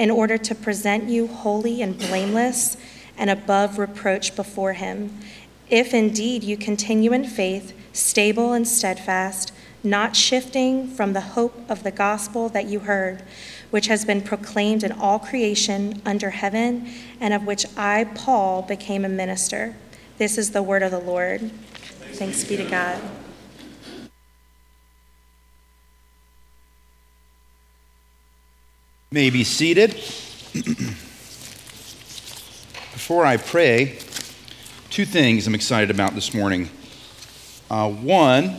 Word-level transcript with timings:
in 0.00 0.10
order 0.10 0.38
to 0.38 0.54
present 0.54 1.10
you 1.10 1.26
holy 1.26 1.82
and 1.82 1.98
blameless 1.98 2.78
and 3.18 3.28
above 3.28 3.78
reproach 3.78 4.34
before 4.34 4.72
Him. 4.72 5.14
If 5.68 5.92
indeed 5.92 6.42
you 6.42 6.56
continue 6.56 7.12
in 7.12 7.24
faith, 7.24 7.76
stable 7.92 8.54
and 8.54 8.66
steadfast, 8.66 9.52
not 9.84 10.16
shifting 10.16 10.88
from 10.88 11.12
the 11.12 11.20
hope 11.20 11.54
of 11.68 11.82
the 11.82 11.90
gospel 11.90 12.48
that 12.48 12.64
you 12.64 12.80
heard, 12.80 13.22
which 13.68 13.88
has 13.88 14.06
been 14.06 14.22
proclaimed 14.22 14.82
in 14.84 14.92
all 14.92 15.18
creation 15.18 16.00
under 16.06 16.30
heaven, 16.30 16.88
and 17.20 17.34
of 17.34 17.44
which 17.44 17.66
I, 17.76 18.04
Paul, 18.14 18.62
became 18.62 19.04
a 19.04 19.08
minister. 19.08 19.76
This 20.16 20.38
is 20.38 20.52
the 20.52 20.62
word 20.62 20.82
of 20.82 20.92
the 20.92 20.98
Lord. 20.98 21.50
Thanks 22.14 22.42
be 22.42 22.56
to 22.56 22.64
God. 22.64 22.98
May 29.12 29.28
be 29.28 29.42
seated. 29.42 29.90
Before 32.92 33.26
I 33.26 33.38
pray, 33.38 33.98
two 34.88 35.04
things 35.04 35.48
I'm 35.48 35.54
excited 35.56 35.90
about 35.90 36.14
this 36.14 36.32
morning. 36.32 36.70
Uh, 37.68 37.90
one, 37.90 38.54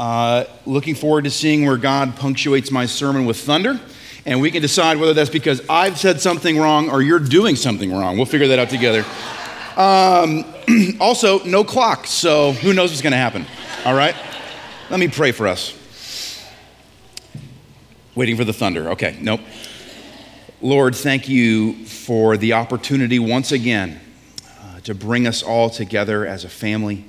uh, 0.00 0.46
looking 0.66 0.96
forward 0.96 1.22
to 1.22 1.30
seeing 1.30 1.64
where 1.66 1.76
God 1.76 2.16
punctuates 2.16 2.72
my 2.72 2.84
sermon 2.84 3.26
with 3.26 3.38
thunder, 3.38 3.80
and 4.26 4.40
we 4.40 4.50
can 4.50 4.60
decide 4.60 4.98
whether 4.98 5.14
that's 5.14 5.30
because 5.30 5.62
I've 5.70 5.96
said 5.96 6.20
something 6.20 6.58
wrong 6.58 6.90
or 6.90 7.00
you're 7.00 7.20
doing 7.20 7.54
something 7.54 7.92
wrong. 7.92 8.16
We'll 8.16 8.26
figure 8.26 8.48
that 8.48 8.58
out 8.58 8.70
together. 8.70 9.04
Um, 9.76 10.44
also, 11.00 11.44
no 11.44 11.62
clock, 11.62 12.08
so 12.08 12.50
who 12.50 12.72
knows 12.72 12.90
what's 12.90 13.02
going 13.02 13.12
to 13.12 13.18
happen. 13.18 13.46
All 13.84 13.94
right? 13.94 14.16
Let 14.90 14.98
me 14.98 15.06
pray 15.06 15.30
for 15.30 15.46
us. 15.46 15.78
Waiting 18.16 18.36
for 18.36 18.42
the 18.42 18.52
thunder. 18.52 18.90
Okay, 18.90 19.16
nope. 19.20 19.40
Lord, 20.62 20.94
thank 20.94 21.28
you 21.28 21.72
for 21.86 22.36
the 22.36 22.52
opportunity 22.52 23.18
once 23.18 23.50
again 23.50 23.98
uh, 24.60 24.78
to 24.84 24.94
bring 24.94 25.26
us 25.26 25.42
all 25.42 25.68
together 25.68 26.24
as 26.24 26.44
a 26.44 26.48
family, 26.48 27.04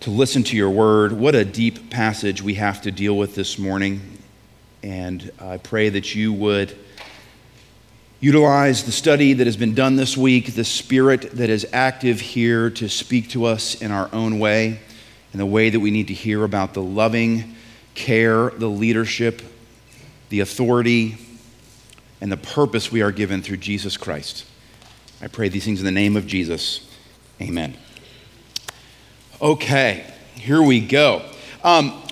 to 0.00 0.10
listen 0.10 0.42
to 0.42 0.54
your 0.54 0.68
word. 0.68 1.12
What 1.12 1.34
a 1.34 1.46
deep 1.46 1.88
passage 1.88 2.42
we 2.42 2.56
have 2.56 2.82
to 2.82 2.90
deal 2.90 3.16
with 3.16 3.34
this 3.34 3.58
morning. 3.58 4.18
And 4.82 5.32
I 5.40 5.56
pray 5.56 5.88
that 5.88 6.14
you 6.14 6.34
would 6.34 6.76
utilize 8.20 8.84
the 8.84 8.92
study 8.92 9.32
that 9.32 9.46
has 9.46 9.56
been 9.56 9.74
done 9.74 9.96
this 9.96 10.14
week, 10.14 10.54
the 10.54 10.64
spirit 10.64 11.30
that 11.32 11.48
is 11.48 11.66
active 11.72 12.20
here 12.20 12.68
to 12.68 12.90
speak 12.90 13.30
to 13.30 13.46
us 13.46 13.80
in 13.80 13.90
our 13.90 14.10
own 14.12 14.38
way, 14.38 14.80
in 15.32 15.38
the 15.38 15.46
way 15.46 15.70
that 15.70 15.80
we 15.80 15.90
need 15.90 16.08
to 16.08 16.14
hear 16.14 16.44
about 16.44 16.74
the 16.74 16.82
loving 16.82 17.54
care, 17.94 18.50
the 18.50 18.68
leadership, 18.68 19.40
the 20.28 20.40
authority, 20.40 21.16
and 22.24 22.32
the 22.32 22.38
purpose 22.38 22.90
we 22.90 23.02
are 23.02 23.12
given 23.12 23.42
through 23.42 23.58
Jesus 23.58 23.98
Christ. 23.98 24.46
I 25.20 25.26
pray 25.26 25.50
these 25.50 25.66
things 25.66 25.80
in 25.80 25.84
the 25.84 25.92
name 25.92 26.16
of 26.16 26.26
Jesus. 26.26 26.88
Amen. 27.38 27.76
Okay, 29.42 30.10
here 30.34 30.62
we 30.62 30.80
go. 30.80 31.20
Um, 31.62 32.02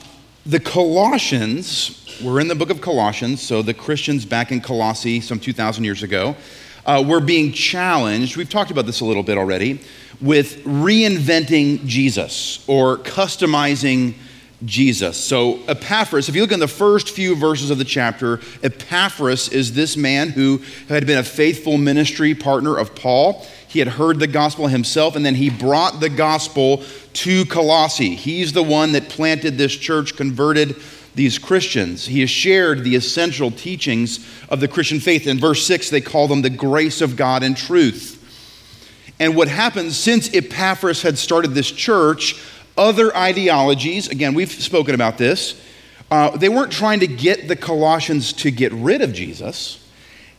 the 0.44 0.60
Colossians, 0.60 2.20
we're 2.22 2.40
in 2.40 2.48
the 2.48 2.54
book 2.54 2.68
of 2.68 2.82
Colossians, 2.82 3.40
so 3.40 3.62
the 3.62 3.72
Christians 3.72 4.26
back 4.26 4.52
in 4.52 4.60
Colossae 4.60 5.22
some 5.22 5.40
2,000 5.40 5.82
years 5.82 6.02
ago 6.02 6.36
uh, 6.84 7.02
were 7.06 7.20
being 7.20 7.50
challenged. 7.50 8.36
We've 8.36 8.50
talked 8.50 8.70
about 8.70 8.84
this 8.84 9.00
a 9.00 9.06
little 9.06 9.22
bit 9.22 9.38
already 9.38 9.80
with 10.20 10.62
reinventing 10.64 11.86
Jesus 11.86 12.62
or 12.68 12.98
customizing 12.98 14.12
Jesus. 14.64 15.16
So, 15.16 15.60
Epaphras, 15.66 16.28
if 16.28 16.36
you 16.36 16.42
look 16.42 16.52
in 16.52 16.60
the 16.60 16.68
first 16.68 17.10
few 17.10 17.34
verses 17.34 17.70
of 17.70 17.78
the 17.78 17.84
chapter, 17.84 18.40
Epaphras 18.62 19.48
is 19.48 19.72
this 19.74 19.96
man 19.96 20.30
who 20.30 20.62
had 20.88 21.06
been 21.06 21.18
a 21.18 21.24
faithful 21.24 21.78
ministry 21.78 22.34
partner 22.34 22.76
of 22.76 22.94
Paul. 22.94 23.44
He 23.66 23.78
had 23.78 23.88
heard 23.88 24.18
the 24.18 24.26
gospel 24.26 24.68
himself, 24.68 25.16
and 25.16 25.24
then 25.24 25.34
he 25.34 25.50
brought 25.50 26.00
the 26.00 26.08
gospel 26.08 26.84
to 27.14 27.44
Colossae. 27.46 28.14
He's 28.14 28.52
the 28.52 28.62
one 28.62 28.92
that 28.92 29.08
planted 29.08 29.58
this 29.58 29.74
church, 29.74 30.16
converted 30.16 30.76
these 31.14 31.38
Christians. 31.38 32.06
He 32.06 32.20
has 32.20 32.30
shared 32.30 32.84
the 32.84 32.96
essential 32.96 33.50
teachings 33.50 34.26
of 34.48 34.60
the 34.60 34.68
Christian 34.68 35.00
faith. 35.00 35.26
In 35.26 35.38
verse 35.38 35.66
6, 35.66 35.90
they 35.90 36.00
call 36.00 36.28
them 36.28 36.42
the 36.42 36.50
grace 36.50 37.00
of 37.00 37.16
God 37.16 37.42
and 37.42 37.56
truth. 37.56 38.18
And 39.18 39.36
what 39.36 39.48
happens 39.48 39.96
since 39.96 40.34
Epaphras 40.34 41.02
had 41.02 41.18
started 41.18 41.52
this 41.52 41.70
church, 41.70 42.34
other 42.76 43.14
ideologies, 43.16 44.08
again, 44.08 44.34
we've 44.34 44.50
spoken 44.50 44.94
about 44.94 45.18
this, 45.18 45.60
uh, 46.10 46.36
they 46.36 46.48
weren't 46.48 46.72
trying 46.72 47.00
to 47.00 47.06
get 47.06 47.48
the 47.48 47.56
Colossians 47.56 48.32
to 48.34 48.50
get 48.50 48.72
rid 48.72 49.00
of 49.00 49.12
Jesus. 49.12 49.78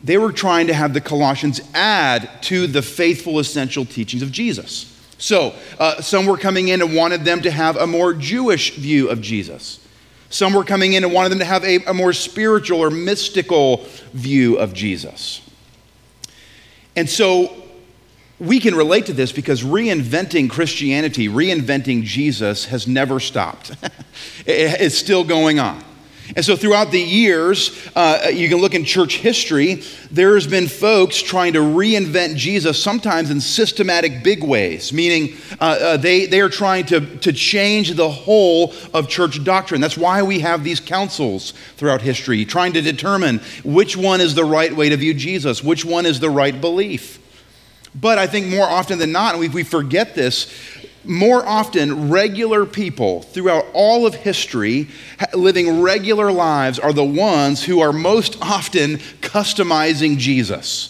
They 0.04 0.18
were 0.18 0.32
trying 0.32 0.68
to 0.68 0.74
have 0.74 0.94
the 0.94 1.02
Colossians 1.02 1.62
add 1.74 2.30
to 2.44 2.68
the 2.68 2.82
faithful, 2.82 3.40
essential 3.40 3.86
teachings 3.86 4.22
of 4.22 4.32
Jesus. 4.32 4.90
So, 5.18 5.56
uh, 5.80 6.02
some 6.02 6.26
were 6.26 6.38
coming 6.38 6.68
in 6.68 6.82
and 6.82 6.94
wanted 6.94 7.24
them 7.24 7.42
to 7.42 7.52
have 7.52 7.78
a 7.78 7.88
more 7.88 8.14
Jewish 8.14 8.76
view 8.76 9.10
of 9.10 9.22
Jesus. 9.22 9.80
Some 10.30 10.54
were 10.54 10.66
coming 10.66 10.94
in 10.94 11.04
and 11.04 11.14
wanted 11.14 11.30
them 11.30 11.40
to 11.40 11.46
have 11.46 11.64
a, 11.64 11.78
a 11.86 11.94
more 11.94 12.12
spiritual 12.12 12.80
or 12.80 12.90
mystical 12.90 13.86
view 14.14 14.58
of 14.58 14.74
Jesus. 14.74 15.42
And 16.96 17.10
so, 17.10 17.63
we 18.40 18.60
can 18.60 18.76
relate 18.76 19.06
to 19.08 19.14
this 19.14 19.32
because 19.32 19.64
reinventing 19.64 20.50
Christianity, 20.50 21.30
reinventing 21.30 22.04
Jesus 22.04 22.66
has 22.66 22.88
never 22.88 23.20
stopped. 23.20 23.76
it's 24.46 24.98
still 24.98 25.24
going 25.24 25.60
on. 25.60 25.84
And 26.36 26.44
so, 26.44 26.56
throughout 26.56 26.92
the 26.92 27.02
years, 27.02 27.78
uh, 27.96 28.30
you 28.34 28.48
can 28.48 28.60
look 28.60 28.74
in 28.74 28.86
church 28.86 29.18
history, 29.18 29.84
there's 30.10 30.48
been 30.48 30.68
folks 30.68 31.22
trying 31.22 31.54
to 31.54 31.60
reinvent 31.60 32.38
Jesus, 32.38 32.82
sometimes 32.82 33.30
in 33.30 33.42
systematic 33.42 34.24
big 34.24 34.42
ways, 34.42 34.94
meaning 34.94 35.36
uh, 35.60 35.64
uh, 35.64 35.98
they, 35.98 36.26
they 36.26 36.40
are 36.40 36.50
trying 36.50 36.86
to, 36.86 37.02
to 37.18 37.34
change 37.34 37.94
the 37.96 38.10
whole 38.10 38.74
of 38.94 39.10
church 39.10 39.44
doctrine. 39.44 39.82
That's 39.82 39.98
why 39.98 40.24
we 40.24 40.40
have 40.40 40.64
these 40.64 40.80
councils 40.80 41.52
throughout 41.76 42.02
history, 42.02 42.46
trying 42.46 42.74
to 42.74 42.82
determine 42.82 43.42
which 43.64 43.98
one 43.98 44.22
is 44.22 44.34
the 44.34 44.46
right 44.46 44.74
way 44.74 44.90
to 44.90 44.98
view 44.98 45.14
Jesus, 45.14 45.62
which 45.62 45.84
one 45.84 46.06
is 46.06 46.22
the 46.22 46.30
right 46.30 46.60
belief. 46.60 47.20
But 47.96 48.18
I 48.18 48.28
think 48.28 48.48
more 48.48 48.66
often 48.66 49.00
than 49.00 49.12
not, 49.12 49.34
and 49.34 49.40
we, 49.40 49.50
we 49.50 49.64
forget 49.64 50.16
this, 50.16 50.52
more 51.06 51.46
often, 51.46 52.10
regular 52.10 52.66
people 52.66 53.22
throughout 53.22 53.66
all 53.74 54.06
of 54.06 54.16
history 54.16 54.88
living 55.34 55.82
regular 55.82 56.32
lives 56.32 56.80
are 56.80 56.94
the 56.94 57.04
ones 57.04 57.64
who 57.64 57.82
are 57.82 57.92
most 57.92 58.38
often 58.42 58.98
customizing 59.20 60.18
Jesus. 60.18 60.90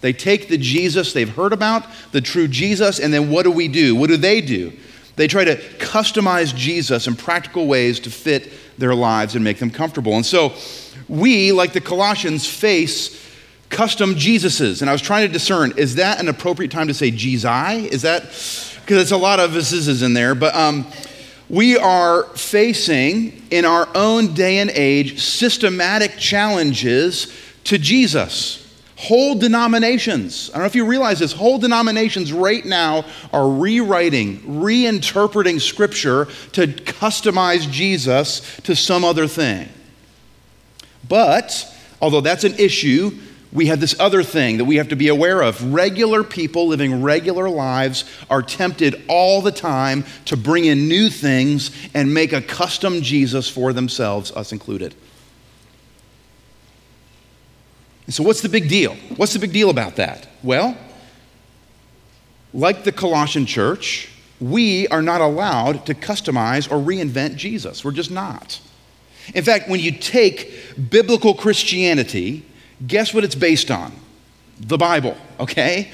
They 0.00 0.12
take 0.12 0.48
the 0.48 0.58
Jesus 0.58 1.12
they've 1.12 1.28
heard 1.28 1.52
about, 1.52 1.86
the 2.12 2.20
true 2.20 2.48
Jesus, 2.48 2.98
and 2.98 3.12
then 3.12 3.30
what 3.30 3.44
do 3.44 3.50
we 3.50 3.68
do? 3.68 3.94
What 3.94 4.08
do 4.08 4.16
they 4.16 4.40
do? 4.40 4.72
They 5.16 5.28
try 5.28 5.44
to 5.44 5.56
customize 5.78 6.54
Jesus 6.54 7.06
in 7.06 7.14
practical 7.14 7.66
ways 7.66 8.00
to 8.00 8.10
fit 8.10 8.52
their 8.78 8.94
lives 8.94 9.34
and 9.34 9.44
make 9.44 9.58
them 9.58 9.70
comfortable. 9.70 10.14
And 10.14 10.26
so 10.26 10.52
we, 11.08 11.52
like 11.52 11.72
the 11.72 11.80
Colossians, 11.80 12.46
face 12.46 13.23
custom 13.70 14.14
Jesuses. 14.14 14.80
And 14.80 14.88
I 14.88 14.92
was 14.92 15.02
trying 15.02 15.26
to 15.26 15.32
discern 15.32 15.72
is 15.76 15.96
that 15.96 16.20
an 16.20 16.28
appropriate 16.28 16.70
time 16.70 16.88
to 16.88 16.94
say 16.94 17.10
Jesus? 17.10 17.92
Is 17.92 18.02
that, 18.02 18.22
because 18.82 19.02
it's 19.02 19.12
a 19.12 19.16
lot 19.16 19.40
of 19.40 19.56
is 19.56 20.02
in 20.02 20.14
there, 20.14 20.34
but 20.34 20.54
um, 20.54 20.86
we 21.48 21.76
are 21.76 22.24
facing 22.36 23.42
in 23.50 23.64
our 23.64 23.88
own 23.94 24.34
day 24.34 24.58
and 24.58 24.70
age 24.70 25.20
systematic 25.20 26.16
challenges 26.16 27.32
to 27.64 27.78
Jesus. 27.78 28.60
Whole 28.96 29.34
denominations, 29.34 30.50
I 30.50 30.54
don't 30.54 30.62
know 30.62 30.66
if 30.66 30.74
you 30.74 30.86
realize 30.86 31.18
this, 31.18 31.32
whole 31.32 31.58
denominations 31.58 32.32
right 32.32 32.64
now 32.64 33.04
are 33.32 33.50
rewriting, 33.50 34.38
reinterpreting 34.40 35.60
Scripture 35.60 36.26
to 36.52 36.68
customize 36.68 37.70
Jesus 37.70 38.56
to 38.62 38.74
some 38.74 39.04
other 39.04 39.26
thing. 39.26 39.68
But, 41.06 41.70
although 42.00 42.22
that's 42.22 42.44
an 42.44 42.54
issue, 42.54 43.10
we 43.54 43.66
have 43.66 43.80
this 43.80 43.98
other 44.00 44.24
thing 44.24 44.58
that 44.58 44.64
we 44.64 44.76
have 44.76 44.88
to 44.88 44.96
be 44.96 45.08
aware 45.08 45.40
of. 45.40 45.72
Regular 45.72 46.24
people 46.24 46.66
living 46.66 47.02
regular 47.02 47.48
lives 47.48 48.04
are 48.28 48.42
tempted 48.42 49.00
all 49.08 49.40
the 49.40 49.52
time 49.52 50.04
to 50.24 50.36
bring 50.36 50.64
in 50.64 50.88
new 50.88 51.08
things 51.08 51.70
and 51.94 52.12
make 52.12 52.32
a 52.32 52.42
custom 52.42 53.00
Jesus 53.00 53.48
for 53.48 53.72
themselves, 53.72 54.32
us 54.32 54.50
included. 54.50 54.94
And 58.06 58.14
so, 58.14 58.24
what's 58.24 58.42
the 58.42 58.48
big 58.48 58.68
deal? 58.68 58.94
What's 59.16 59.32
the 59.32 59.38
big 59.38 59.52
deal 59.52 59.70
about 59.70 59.96
that? 59.96 60.26
Well, 60.42 60.76
like 62.52 62.82
the 62.82 62.92
Colossian 62.92 63.46
church, 63.46 64.08
we 64.40 64.88
are 64.88 65.00
not 65.00 65.20
allowed 65.20 65.86
to 65.86 65.94
customize 65.94 66.70
or 66.70 66.76
reinvent 66.76 67.36
Jesus. 67.36 67.84
We're 67.84 67.92
just 67.92 68.10
not. 68.10 68.60
In 69.32 69.44
fact, 69.44 69.68
when 69.68 69.80
you 69.80 69.92
take 69.92 70.90
biblical 70.90 71.34
Christianity, 71.34 72.44
guess 72.86 73.14
what 73.14 73.24
it's 73.24 73.34
based 73.34 73.70
on? 73.70 73.92
The 74.60 74.78
Bible, 74.78 75.16
okay? 75.40 75.90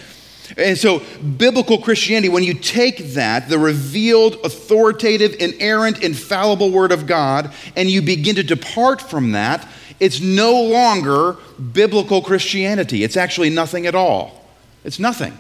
And 0.57 0.77
so, 0.77 1.03
biblical 1.37 1.79
Christianity, 1.79 2.29
when 2.29 2.43
you 2.43 2.55
take 2.55 2.99
that, 3.15 3.49
the 3.49 3.59
revealed, 3.59 4.35
authoritative, 4.45 5.37
inerrant, 5.39 6.03
infallible 6.03 6.71
Word 6.71 6.93
of 6.93 7.07
God, 7.07 7.53
and 7.77 7.89
you 7.89 8.03
begin 8.03 8.35
to 8.37 8.43
depart 8.43 9.01
from 9.01 9.33
that, 9.33 9.67
it's 10.01 10.21
no 10.21 10.63
longer 10.63 11.37
biblical 11.73 12.23
Christianity. 12.23 13.05
It's 13.05 13.17
actually 13.17 13.51
nothing 13.51 13.87
at 13.87 13.95
all. 13.95 14.45
It's 14.83 14.99
nothing. 14.99 15.37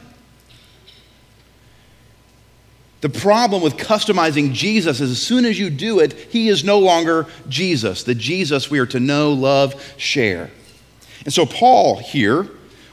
The 3.01 3.09
problem 3.09 3.63
with 3.63 3.79
customizing 3.79 4.53
Jesus 4.53 5.01
is 5.01 5.11
as 5.11 5.23
soon 5.23 5.47
as 5.47 5.59
you 5.59 5.71
do 5.71 6.01
it, 6.01 6.13
he 6.13 6.49
is 6.49 6.63
no 6.63 6.79
longer 6.79 7.27
Jesus, 7.49 8.03
the 8.03 8.15
Jesus 8.15 8.71
we 8.71 8.79
are 8.79 8.87
to 8.87 9.01
know, 9.01 9.33
love, 9.33 9.95
share. 9.97 10.51
And 11.25 11.33
so, 11.33 11.45
Paul 11.47 11.97
here 11.97 12.49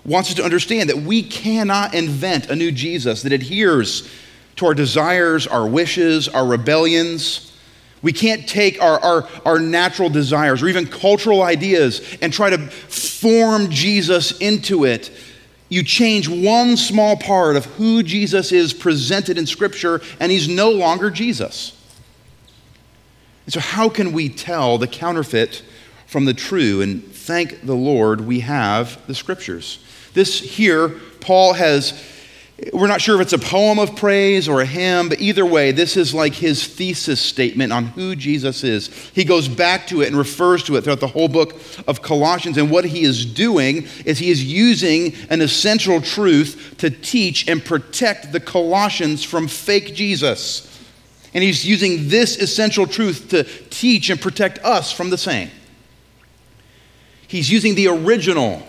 wants 0.06 0.30
us 0.30 0.36
to 0.36 0.44
understand 0.44 0.90
that 0.90 0.98
we 0.98 1.22
cannot 1.22 1.94
invent 1.94 2.50
a 2.50 2.56
new 2.56 2.72
Jesus 2.72 3.24
that 3.24 3.34
adheres 3.34 4.10
to 4.58 4.66
our 4.66 4.74
desires, 4.74 5.48
our 5.48 5.68
wishes, 5.68 6.28
our 6.28 6.46
rebellions. 6.46 7.54
We 8.02 8.14
can't 8.14 8.48
take 8.48 8.82
our, 8.82 9.00
our, 9.00 9.30
our 9.46 9.60
natural 9.60 10.10
desires 10.10 10.64
or 10.64 10.68
even 10.68 10.88
cultural 10.88 11.42
ideas 11.42 12.18
and 12.22 12.32
try 12.32 12.50
to 12.50 12.58
form 12.58 13.70
Jesus 13.70 14.38
into 14.40 14.86
it. 14.86 15.12
You 15.70 15.84
change 15.84 16.30
one 16.30 16.78
small 16.78 17.18
part 17.18 17.56
of 17.56 17.66
who 17.66 18.02
Jesus 18.02 18.52
is 18.52 18.74
presented 18.74 19.38
in 19.38 19.46
Scripture, 19.46 20.02
and 20.20 20.32
he's 20.32 20.48
no 20.48 20.72
longer 20.72 21.12
Jesus. 21.12 21.74
And 23.46 23.54
so, 23.54 23.60
how 23.60 23.90
can 23.90 24.14
we 24.14 24.30
tell 24.30 24.78
the 24.78 24.88
counterfeit 24.88 25.64
from 26.06 26.26
the 26.26 26.34
true? 26.34 26.82
And 26.82 27.04
thank 27.28 27.66
the 27.66 27.76
Lord 27.76 28.22
we 28.22 28.40
have 28.40 29.06
the 29.06 29.14
Scriptures. 29.14 29.80
This 30.14 30.40
here, 30.40 30.90
Paul 31.20 31.54
has 31.54 32.02
we're 32.74 32.88
not 32.88 33.02
sure 33.02 33.14
if 33.16 33.22
it's 33.22 33.34
a 33.34 33.38
poem 33.38 33.78
of 33.78 33.96
praise 33.96 34.50
or 34.50 34.62
a 34.62 34.66
hymn, 34.66 35.10
but 35.10 35.22
either 35.22 35.46
way, 35.46 35.72
this 35.72 35.96
is 35.96 36.12
like 36.12 36.34
his 36.34 36.66
thesis 36.66 37.22
statement 37.22 37.72
on 37.72 37.86
who 37.86 38.16
Jesus 38.16 38.64
is. 38.64 38.88
He 39.14 39.24
goes 39.24 39.48
back 39.48 39.86
to 39.88 40.02
it 40.02 40.08
and 40.08 40.18
refers 40.18 40.64
to 40.64 40.76
it 40.76 40.84
throughout 40.84 41.00
the 41.00 41.08
whole 41.08 41.28
book 41.28 41.54
of 41.86 42.02
Colossians. 42.02 42.58
And 42.58 42.72
what 42.72 42.84
he 42.86 43.04
is 43.04 43.28
doing 43.28 43.88
is 44.06 44.18
he 44.18 44.32
is 44.32 44.44
using 44.44 45.14
an 45.30 45.42
essential 45.42 46.02
truth 46.02 46.76
to 46.80 46.90
teach 46.90 47.48
and 47.48 47.64
protect 47.64 48.32
the 48.32 48.40
Colossians 48.40 49.24
from 49.24 49.48
fake 49.48 49.94
Jesus. 49.94 50.64
And 51.36 51.44
he's 51.44 51.64
using 51.64 52.10
this 52.10 52.38
essential 52.38 52.88
truth 52.88 53.30
to 53.30 53.44
teach 53.70 54.10
and 54.10 54.20
protect 54.20 54.58
us 54.66 54.92
from 54.92 55.12
the 55.12 55.18
same. 55.20 55.52
He's 57.28 57.52
using 57.52 57.76
the 57.76 57.88
original 57.88 58.64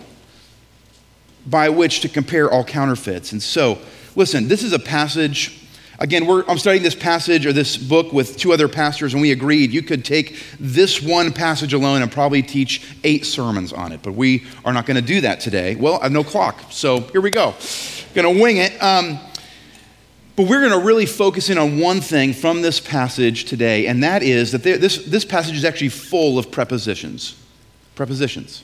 by 1.45 1.69
which 1.69 2.01
to 2.01 2.09
compare 2.09 2.51
all 2.51 2.63
counterfeits. 2.63 3.31
And 3.31 3.41
so, 3.41 3.79
listen, 4.15 4.47
this 4.47 4.63
is 4.63 4.73
a 4.73 4.79
passage. 4.79 5.65
Again, 5.97 6.29
I'm 6.47 6.57
studying 6.57 6.83
this 6.83 6.95
passage 6.95 7.45
or 7.45 7.53
this 7.53 7.75
book 7.77 8.13
with 8.13 8.37
two 8.37 8.53
other 8.53 8.67
pastors, 8.67 9.13
and 9.13 9.21
we 9.21 9.31
agreed 9.31 9.71
you 9.71 9.81
could 9.81 10.05
take 10.05 10.37
this 10.59 11.01
one 11.01 11.31
passage 11.33 11.73
alone 11.73 12.01
and 12.01 12.11
probably 12.11 12.41
teach 12.41 12.85
eight 13.03 13.25
sermons 13.25 13.73
on 13.73 13.91
it. 13.91 14.01
But 14.03 14.13
we 14.13 14.45
are 14.63 14.73
not 14.73 14.85
going 14.85 14.95
to 14.95 15.01
do 15.01 15.21
that 15.21 15.39
today. 15.39 15.75
Well, 15.75 15.99
I 15.99 16.03
have 16.03 16.11
no 16.11 16.23
clock, 16.23 16.63
so 16.69 17.01
here 17.01 17.21
we 17.21 17.31
go. 17.31 17.55
Going 18.13 18.35
to 18.35 18.41
wing 18.41 18.57
it. 18.57 18.81
Um, 18.81 19.19
but 20.35 20.47
we're 20.47 20.61
going 20.61 20.79
to 20.79 20.85
really 20.85 21.05
focus 21.05 21.49
in 21.49 21.57
on 21.57 21.79
one 21.79 21.99
thing 21.99 22.33
from 22.33 22.61
this 22.61 22.79
passage 22.79 23.45
today, 23.45 23.87
and 23.87 24.03
that 24.03 24.23
is 24.23 24.53
that 24.53 24.63
there, 24.63 24.77
this, 24.77 25.03
this 25.05 25.25
passage 25.25 25.55
is 25.55 25.65
actually 25.65 25.89
full 25.89 26.37
of 26.39 26.49
prepositions. 26.49 27.35
Prepositions 27.99 28.63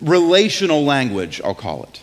relational 0.00 0.84
language, 0.84 1.40
I'll 1.44 1.54
call 1.54 1.82
it. 1.82 2.00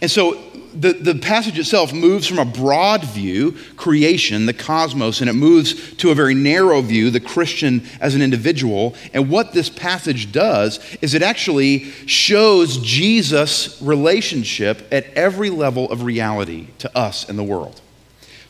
And 0.00 0.08
so 0.08 0.40
the, 0.72 0.92
the 0.92 1.16
passage 1.16 1.58
itself 1.58 1.92
moves 1.92 2.28
from 2.28 2.38
a 2.38 2.44
broad 2.44 3.04
view, 3.04 3.56
creation, 3.76 4.46
the 4.46 4.52
cosmos, 4.52 5.20
and 5.20 5.28
it 5.28 5.34
moves 5.34 5.96
to 5.96 6.10
a 6.10 6.14
very 6.14 6.34
narrow 6.34 6.80
view, 6.80 7.10
the 7.10 7.18
Christian 7.18 7.84
as 8.00 8.14
an 8.14 8.22
individual. 8.22 8.94
And 9.12 9.30
what 9.30 9.52
this 9.52 9.68
passage 9.68 10.30
does 10.32 10.78
is 11.00 11.14
it 11.14 11.22
actually 11.22 11.90
shows 12.06 12.78
Jesus' 12.78 13.80
relationship 13.82 14.86
at 14.92 15.06
every 15.14 15.50
level 15.50 15.90
of 15.90 16.02
reality 16.02 16.68
to 16.78 16.96
us 16.96 17.28
and 17.28 17.36
the 17.36 17.44
world. 17.44 17.80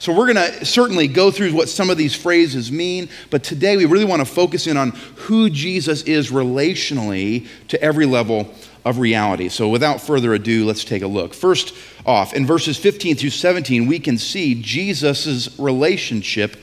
So 0.04 0.12
we're 0.12 0.34
going 0.34 0.52
to 0.52 0.66
certainly 0.66 1.08
go 1.08 1.30
through 1.30 1.54
what 1.54 1.70
some 1.70 1.88
of 1.88 1.96
these 1.96 2.14
phrases 2.14 2.70
mean, 2.70 3.08
but 3.30 3.42
today 3.42 3.78
we 3.78 3.86
really 3.86 4.04
want 4.04 4.20
to 4.20 4.26
focus 4.26 4.66
in 4.66 4.76
on 4.76 4.90
who 4.90 5.48
Jesus 5.48 6.02
is 6.02 6.30
relationally 6.30 7.48
to 7.68 7.80
every 7.80 8.04
level 8.04 8.52
of 8.84 8.98
reality. 8.98 9.48
So 9.48 9.70
without 9.70 10.02
further 10.02 10.34
ado, 10.34 10.66
let's 10.66 10.84
take 10.84 11.00
a 11.00 11.06
look. 11.06 11.32
First 11.32 11.74
off, 12.04 12.34
in 12.34 12.44
verses 12.44 12.76
15 12.76 13.16
through 13.16 13.30
17, 13.30 13.86
we 13.86 13.98
can 13.98 14.18
see 14.18 14.60
Jesus' 14.60 15.58
relationship 15.58 16.58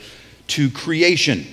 to 0.46 0.70
creation. 0.70 1.44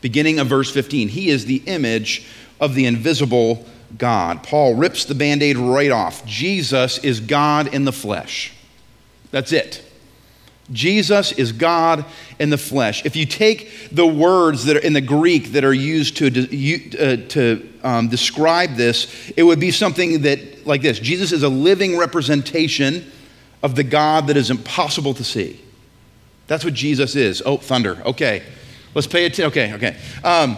Beginning 0.00 0.38
of 0.38 0.46
verse 0.46 0.70
15, 0.70 1.08
he 1.08 1.28
is 1.28 1.44
the 1.44 1.64
image 1.66 2.24
of 2.60 2.76
the 2.76 2.86
invisible 2.86 3.66
God. 3.98 4.44
Paul 4.44 4.76
rips 4.76 5.06
the 5.06 5.16
band 5.16 5.42
aid 5.42 5.56
right 5.56 5.90
off. 5.90 6.24
Jesus 6.24 6.98
is 6.98 7.18
God 7.18 7.74
in 7.74 7.84
the 7.84 7.90
flesh. 7.90 8.52
That's 9.32 9.50
it. 9.50 9.88
Jesus 10.72 11.32
is 11.32 11.52
God 11.52 12.04
in 12.38 12.50
the 12.50 12.58
flesh. 12.58 13.04
If 13.04 13.16
you 13.16 13.26
take 13.26 13.90
the 13.90 14.06
words 14.06 14.64
that 14.64 14.76
are 14.76 14.80
in 14.80 14.92
the 14.92 15.00
Greek 15.00 15.52
that 15.52 15.64
are 15.64 15.72
used 15.72 16.16
to, 16.18 16.26
uh, 16.26 17.28
to 17.28 17.72
um, 17.82 18.08
describe 18.08 18.74
this, 18.76 19.32
it 19.36 19.42
would 19.42 19.60
be 19.60 19.70
something 19.70 20.22
that, 20.22 20.66
like 20.66 20.82
this 20.82 20.98
Jesus 20.98 21.32
is 21.32 21.42
a 21.42 21.48
living 21.48 21.96
representation 21.96 23.10
of 23.62 23.74
the 23.74 23.84
God 23.84 24.26
that 24.26 24.36
is 24.36 24.50
impossible 24.50 25.14
to 25.14 25.24
see. 25.24 25.60
That's 26.46 26.64
what 26.64 26.74
Jesus 26.74 27.14
is. 27.14 27.42
Oh, 27.44 27.56
thunder. 27.56 28.02
Okay. 28.04 28.42
Let's 28.94 29.06
pay 29.06 29.24
attention. 29.24 29.46
Okay, 29.46 29.72
okay. 29.74 29.96
Um, 30.22 30.56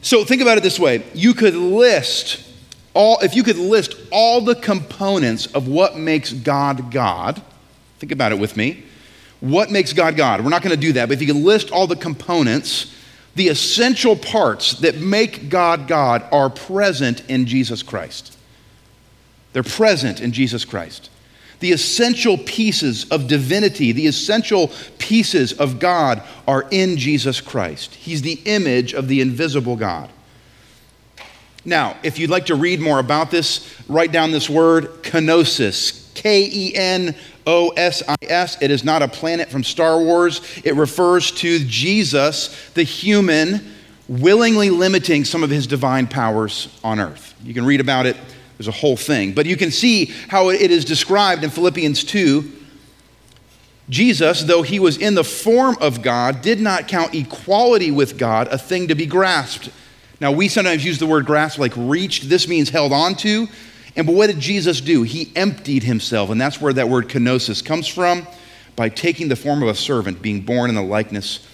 so 0.00 0.24
think 0.24 0.42
about 0.42 0.58
it 0.58 0.62
this 0.62 0.80
way 0.80 1.04
you 1.14 1.34
could 1.34 1.54
list 1.54 2.48
all, 2.94 3.18
if 3.20 3.34
you 3.34 3.42
could 3.42 3.56
list 3.56 3.94
all 4.10 4.40
the 4.42 4.54
components 4.54 5.46
of 5.46 5.66
what 5.66 5.96
makes 5.96 6.32
God 6.32 6.90
God, 6.90 7.40
think 7.98 8.12
about 8.12 8.32
it 8.32 8.38
with 8.38 8.56
me 8.56 8.84
what 9.42 9.72
makes 9.72 9.92
God 9.92 10.16
God? 10.16 10.40
We're 10.40 10.50
not 10.50 10.62
going 10.62 10.74
to 10.74 10.80
do 10.80 10.92
that, 10.92 11.08
but 11.08 11.14
if 11.14 11.20
you 11.20 11.26
can 11.26 11.42
list 11.44 11.72
all 11.72 11.88
the 11.88 11.96
components, 11.96 12.94
the 13.34 13.48
essential 13.48 14.14
parts 14.14 14.74
that 14.74 14.98
make 14.98 15.48
God 15.48 15.88
God 15.88 16.24
are 16.30 16.48
present 16.48 17.28
in 17.28 17.46
Jesus 17.46 17.82
Christ. 17.82 18.38
They're 19.52 19.64
present 19.64 20.20
in 20.20 20.30
Jesus 20.30 20.64
Christ. 20.64 21.10
The 21.58 21.72
essential 21.72 22.38
pieces 22.38 23.08
of 23.10 23.26
divinity, 23.26 23.90
the 23.90 24.06
essential 24.06 24.70
pieces 24.98 25.52
of 25.52 25.80
God 25.80 26.22
are 26.46 26.68
in 26.70 26.96
Jesus 26.96 27.40
Christ. 27.40 27.96
He's 27.96 28.22
the 28.22 28.40
image 28.44 28.94
of 28.94 29.08
the 29.08 29.20
invisible 29.20 29.74
God. 29.74 30.08
Now, 31.64 31.96
if 32.04 32.16
you'd 32.16 32.30
like 32.30 32.46
to 32.46 32.54
read 32.54 32.80
more 32.80 33.00
about 33.00 33.32
this, 33.32 33.74
write 33.88 34.12
down 34.12 34.30
this 34.30 34.48
word, 34.48 35.02
kenosis, 35.02 36.01
K 36.14 36.48
E 36.52 36.74
N 36.74 37.14
O 37.46 37.70
S 37.70 38.02
I 38.06 38.16
S. 38.22 38.60
It 38.60 38.70
is 38.70 38.84
not 38.84 39.02
a 39.02 39.08
planet 39.08 39.48
from 39.48 39.64
Star 39.64 40.00
Wars. 40.00 40.40
It 40.64 40.74
refers 40.74 41.30
to 41.32 41.58
Jesus, 41.60 42.70
the 42.74 42.82
human, 42.82 43.72
willingly 44.08 44.70
limiting 44.70 45.24
some 45.24 45.42
of 45.42 45.50
his 45.50 45.66
divine 45.66 46.06
powers 46.06 46.68
on 46.84 47.00
earth. 47.00 47.34
You 47.42 47.54
can 47.54 47.64
read 47.64 47.80
about 47.80 48.06
it, 48.06 48.16
there's 48.58 48.68
a 48.68 48.72
whole 48.72 48.96
thing. 48.96 49.32
But 49.32 49.46
you 49.46 49.56
can 49.56 49.70
see 49.70 50.06
how 50.28 50.50
it 50.50 50.70
is 50.70 50.84
described 50.84 51.44
in 51.44 51.50
Philippians 51.50 52.04
2. 52.04 52.60
Jesus, 53.88 54.42
though 54.42 54.62
he 54.62 54.78
was 54.78 54.96
in 54.96 55.14
the 55.14 55.24
form 55.24 55.76
of 55.80 56.02
God, 56.02 56.40
did 56.40 56.60
not 56.60 56.88
count 56.88 57.14
equality 57.14 57.90
with 57.90 58.16
God 58.16 58.48
a 58.48 58.58
thing 58.58 58.88
to 58.88 58.94
be 58.94 59.06
grasped. 59.06 59.70
Now, 60.20 60.30
we 60.30 60.46
sometimes 60.46 60.84
use 60.84 60.98
the 60.98 61.06
word 61.06 61.26
grasp 61.26 61.58
like 61.58 61.72
reached. 61.76 62.28
This 62.28 62.46
means 62.46 62.70
held 62.70 62.92
onto. 62.92 63.48
And 63.94 64.06
but 64.06 64.14
what 64.14 64.28
did 64.28 64.40
Jesus 64.40 64.80
do? 64.80 65.02
He 65.02 65.30
emptied 65.36 65.82
himself, 65.82 66.30
and 66.30 66.40
that's 66.40 66.60
where 66.60 66.72
that 66.72 66.88
word 66.88 67.08
kenosis 67.08 67.64
comes 67.64 67.86
from, 67.86 68.26
by 68.74 68.88
taking 68.88 69.28
the 69.28 69.36
form 69.36 69.62
of 69.62 69.68
a 69.68 69.74
servant, 69.74 70.22
being 70.22 70.40
born 70.40 70.70
in 70.70 70.74
the 70.74 70.82
likeness 70.82 71.46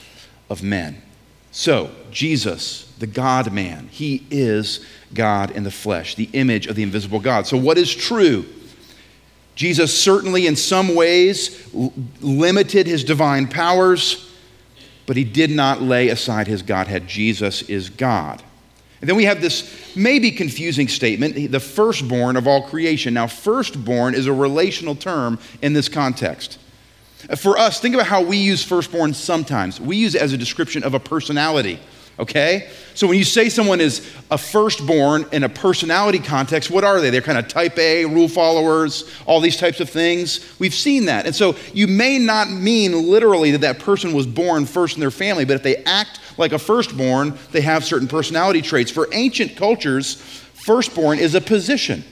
of 0.48 0.62
men. 0.62 1.02
So, 1.50 1.90
Jesus, 2.10 2.92
the 2.98 3.06
God 3.06 3.52
man, 3.52 3.88
he 3.90 4.24
is 4.30 4.84
God 5.14 5.50
in 5.50 5.64
the 5.64 5.70
flesh, 5.70 6.14
the 6.14 6.28
image 6.32 6.66
of 6.66 6.76
the 6.76 6.82
invisible 6.82 7.20
God. 7.20 7.46
So, 7.46 7.56
what 7.56 7.78
is 7.78 7.92
true? 7.92 8.44
Jesus 9.56 9.98
certainly, 9.98 10.46
in 10.46 10.54
some 10.54 10.94
ways, 10.94 11.68
limited 12.20 12.86
his 12.86 13.02
divine 13.02 13.48
powers, 13.48 14.32
but 15.06 15.16
he 15.16 15.24
did 15.24 15.50
not 15.50 15.82
lay 15.82 16.10
aside 16.10 16.46
his 16.46 16.62
Godhead. 16.62 17.08
Jesus 17.08 17.62
is 17.62 17.90
God. 17.90 18.42
And 19.00 19.08
then 19.08 19.16
we 19.16 19.24
have 19.24 19.40
this 19.40 19.94
maybe 19.94 20.30
confusing 20.30 20.88
statement 20.88 21.52
the 21.52 21.60
firstborn 21.60 22.36
of 22.36 22.46
all 22.46 22.62
creation. 22.62 23.14
Now, 23.14 23.26
firstborn 23.26 24.14
is 24.14 24.26
a 24.26 24.32
relational 24.32 24.94
term 24.94 25.38
in 25.62 25.72
this 25.72 25.88
context. 25.88 26.58
Uh, 27.28 27.36
for 27.36 27.56
us, 27.58 27.80
think 27.80 27.94
about 27.94 28.06
how 28.06 28.22
we 28.22 28.36
use 28.36 28.64
firstborn 28.64 29.14
sometimes. 29.14 29.80
We 29.80 29.96
use 29.96 30.14
it 30.14 30.22
as 30.22 30.32
a 30.32 30.36
description 30.36 30.82
of 30.84 30.94
a 30.94 31.00
personality, 31.00 31.80
okay? 32.18 32.70
So 32.94 33.06
when 33.06 33.18
you 33.18 33.24
say 33.24 33.48
someone 33.48 33.80
is 33.80 34.08
a 34.30 34.38
firstborn 34.38 35.26
in 35.32 35.44
a 35.44 35.48
personality 35.48 36.18
context, 36.18 36.70
what 36.70 36.84
are 36.84 37.00
they? 37.00 37.10
They're 37.10 37.20
kind 37.20 37.38
of 37.38 37.48
type 37.48 37.78
A, 37.78 38.04
rule 38.04 38.28
followers, 38.28 39.08
all 39.26 39.40
these 39.40 39.56
types 39.56 39.80
of 39.80 39.90
things. 39.90 40.40
We've 40.58 40.74
seen 40.74 41.06
that. 41.06 41.26
And 41.26 41.34
so 41.34 41.56
you 41.72 41.86
may 41.86 42.18
not 42.18 42.50
mean 42.50 43.08
literally 43.08 43.52
that 43.52 43.60
that 43.60 43.78
person 43.78 44.12
was 44.12 44.26
born 44.26 44.66
first 44.66 44.96
in 44.96 45.00
their 45.00 45.12
family, 45.12 45.44
but 45.44 45.54
if 45.54 45.62
they 45.62 45.76
act 45.84 46.20
like 46.38 46.52
a 46.52 46.58
firstborn, 46.58 47.36
they 47.52 47.60
have 47.60 47.84
certain 47.84 48.08
personality 48.08 48.62
traits. 48.62 48.90
For 48.90 49.08
ancient 49.12 49.56
cultures, 49.56 50.14
firstborn 50.54 51.18
is 51.18 51.34
a 51.34 51.40
position. 51.40 52.04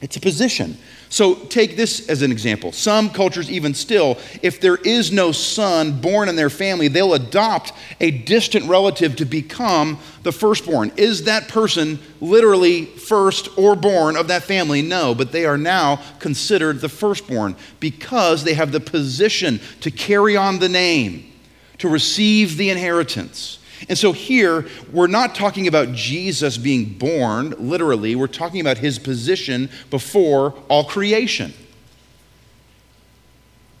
It's 0.00 0.16
a 0.16 0.20
position. 0.20 0.76
So 1.08 1.36
take 1.36 1.76
this 1.76 2.08
as 2.08 2.22
an 2.22 2.32
example. 2.32 2.72
Some 2.72 3.10
cultures, 3.10 3.50
even 3.50 3.74
still, 3.74 4.18
if 4.42 4.60
there 4.60 4.76
is 4.76 5.12
no 5.12 5.32
son 5.32 6.00
born 6.00 6.28
in 6.28 6.36
their 6.36 6.50
family, 6.50 6.88
they'll 6.88 7.14
adopt 7.14 7.72
a 8.00 8.10
distant 8.10 8.68
relative 8.68 9.16
to 9.16 9.24
become 9.24 9.98
the 10.24 10.32
firstborn. 10.32 10.92
Is 10.96 11.24
that 11.24 11.48
person 11.48 12.00
literally 12.20 12.84
first 12.84 13.56
or 13.56 13.76
born 13.76 14.16
of 14.16 14.28
that 14.28 14.42
family? 14.42 14.82
No, 14.82 15.14
but 15.14 15.32
they 15.32 15.46
are 15.46 15.56
now 15.56 16.02
considered 16.18 16.80
the 16.80 16.88
firstborn 16.88 17.56
because 17.78 18.42
they 18.42 18.54
have 18.54 18.72
the 18.72 18.80
position 18.80 19.60
to 19.80 19.90
carry 19.90 20.36
on 20.36 20.58
the 20.58 20.68
name, 20.68 21.32
to 21.78 21.88
receive 21.88 22.56
the 22.56 22.70
inheritance. 22.70 23.58
And 23.88 23.98
so 23.98 24.12
here, 24.12 24.66
we're 24.92 25.06
not 25.06 25.34
talking 25.34 25.66
about 25.68 25.92
Jesus 25.92 26.56
being 26.56 26.96
born, 26.98 27.54
literally, 27.58 28.14
we're 28.14 28.26
talking 28.26 28.60
about 28.60 28.78
his 28.78 28.98
position 28.98 29.68
before 29.90 30.54
all 30.68 30.84
creation. 30.84 31.52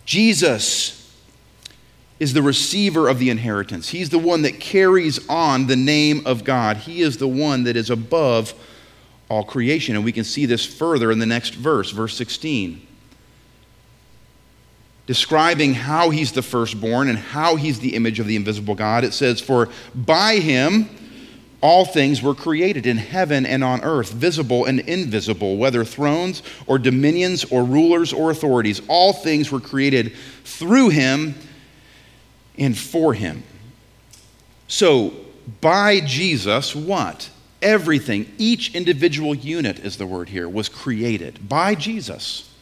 Jesus 0.04 0.96
is 2.18 2.32
the 2.32 2.42
receiver 2.42 3.08
of 3.08 3.18
the 3.18 3.30
inheritance. 3.30 3.88
He's 3.88 4.10
the 4.10 4.18
one 4.18 4.42
that 4.42 4.60
carries 4.60 5.26
on 5.28 5.66
the 5.66 5.76
name 5.76 6.22
of 6.26 6.44
God. 6.44 6.78
He 6.78 7.02
is 7.02 7.18
the 7.18 7.28
one 7.28 7.64
that 7.64 7.76
is 7.76 7.90
above 7.90 8.54
all 9.28 9.44
creation. 9.44 9.96
And 9.96 10.04
we 10.04 10.12
can 10.12 10.24
see 10.24 10.46
this 10.46 10.64
further 10.64 11.10
in 11.10 11.18
the 11.18 11.26
next 11.26 11.54
verse, 11.54 11.90
verse 11.90 12.16
16 12.16 12.85
describing 15.06 15.74
how 15.74 16.10
he's 16.10 16.32
the 16.32 16.42
firstborn 16.42 17.08
and 17.08 17.18
how 17.18 17.56
he's 17.56 17.78
the 17.80 17.94
image 17.94 18.18
of 18.20 18.26
the 18.26 18.36
invisible 18.36 18.74
God. 18.74 19.04
It 19.04 19.14
says, 19.14 19.40
For 19.40 19.68
by 19.94 20.36
him 20.36 20.88
all 21.60 21.84
things 21.84 22.22
were 22.22 22.34
created 22.34 22.86
in 22.86 22.96
heaven 22.96 23.46
and 23.46 23.64
on 23.64 23.82
earth, 23.82 24.12
visible 24.12 24.66
and 24.66 24.80
invisible, 24.80 25.56
whether 25.56 25.84
thrones 25.84 26.42
or 26.66 26.78
dominions 26.78 27.44
or 27.44 27.64
rulers 27.64 28.12
or 28.12 28.30
authorities. 28.30 28.82
All 28.88 29.12
things 29.12 29.50
were 29.50 29.60
created 29.60 30.12
through 30.44 30.90
him 30.90 31.34
and 32.58 32.76
for 32.76 33.14
him. 33.14 33.42
So, 34.68 35.14
by 35.60 36.00
Jesus, 36.00 36.74
what? 36.74 37.30
Everything, 37.62 38.30
each 38.36 38.74
individual 38.74 39.34
unit 39.34 39.78
is 39.78 39.96
the 39.96 40.06
word 40.06 40.28
here, 40.28 40.48
was 40.48 40.68
created 40.68 41.48
by 41.48 41.74
Jesus. 41.74 42.52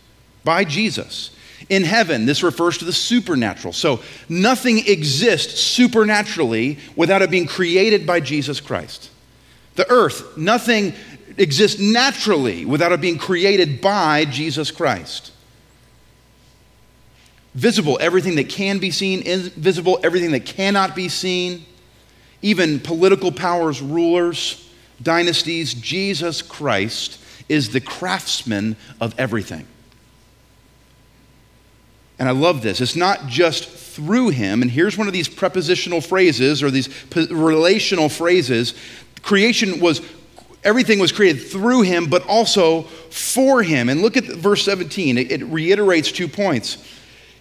By 0.45 0.65
Jesus. 0.65 1.34
In 1.69 1.85
heaven, 1.85 2.27
this 2.27 2.43
refers 2.43 2.79
to 2.79 2.85
the 2.85 2.93
supernatural. 2.93 3.73
So 3.73 4.01
nothing 4.29 4.87
exists 4.87 5.61
supernaturally 5.61 6.79
without 6.95 7.23
it 7.23 7.31
being 7.31 7.47
created 7.47 8.07
by 8.07 8.21
Jesus 8.21 8.61
Christ. 8.61 9.11
The 9.77 9.91
earth, 9.91 10.37
nothing 10.37 10.95
exists 11.37 11.81
naturally 11.81 12.65
without 12.65 12.93
it 12.93 13.01
being 13.01 13.19
created 13.19 13.81
by 13.81 14.25
Jesus 14.25 14.71
Christ. 14.71 15.33
Visible, 17.55 17.99
everything 18.01 18.35
that 18.37 18.49
can 18.49 18.79
be 18.79 18.91
seen, 18.91 19.23
invisible, 19.23 20.01
everything 20.03 20.33
that 20.33 20.45
cannot 20.45 20.95
be 20.95 21.09
seen, 21.09 21.65
even 22.43 22.81
political 22.81 23.33
powers, 23.33 23.81
rulers, 23.81 24.69
dynasties, 25.03 25.73
Jesus 25.75 26.43
Christ 26.43 27.19
is 27.49 27.71
the 27.71 27.81
craftsman 27.81 28.77
of 29.01 29.15
everything. 29.19 29.67
And 32.19 32.29
I 32.29 32.33
love 32.33 32.63
this. 32.63 32.81
It's 32.81 32.97
not 32.97 33.27
just 33.27 33.69
through 33.69 34.31
him. 34.31 34.63
And 34.63 34.71
here's 34.71 34.97
one 34.97 35.07
of 35.07 35.13
these 35.13 35.29
prepositional 35.29 36.01
phrases 36.01 36.63
or 36.63 36.71
these 36.71 36.89
relational 37.15 38.09
phrases. 38.09 38.75
Creation 39.23 39.81
was, 39.81 40.01
everything 40.63 40.99
was 40.99 41.13
created 41.13 41.41
through 41.41 41.83
him, 41.83 42.07
but 42.07 42.27
also 42.27 42.83
for 42.83 43.63
him. 43.63 43.89
And 43.89 44.01
look 44.01 44.17
at 44.17 44.25
verse 44.25 44.65
17. 44.65 45.19
It, 45.19 45.33
it 45.33 45.45
reiterates 45.45 46.13
two 46.13 46.29
points. 46.29 46.79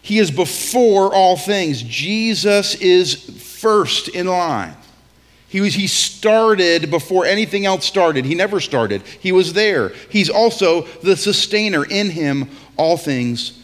He 0.02 0.20
is 0.20 0.32
before 0.32 1.14
all 1.14 1.38
things. 1.38 1.82
Jesus 1.82 2.76
is 2.76 3.16
first 3.60 4.10
in 4.10 4.28
line. 4.28 4.76
He, 5.48 5.62
was, 5.62 5.76
he 5.76 5.86
started 5.86 6.90
before 6.90 7.26
anything 7.26 7.66
else 7.66 7.86
started. 7.86 8.26
He 8.26 8.34
never 8.34 8.60
started. 8.60 9.04
He 9.04 9.32
was 9.32 9.54
there. 9.54 9.90
He's 10.10 10.30
also 10.30 10.82
the 11.04 11.16
sustainer. 11.16 11.86
In 11.86 12.10
him, 12.10 12.50
all 12.76 12.98
things 12.98 13.63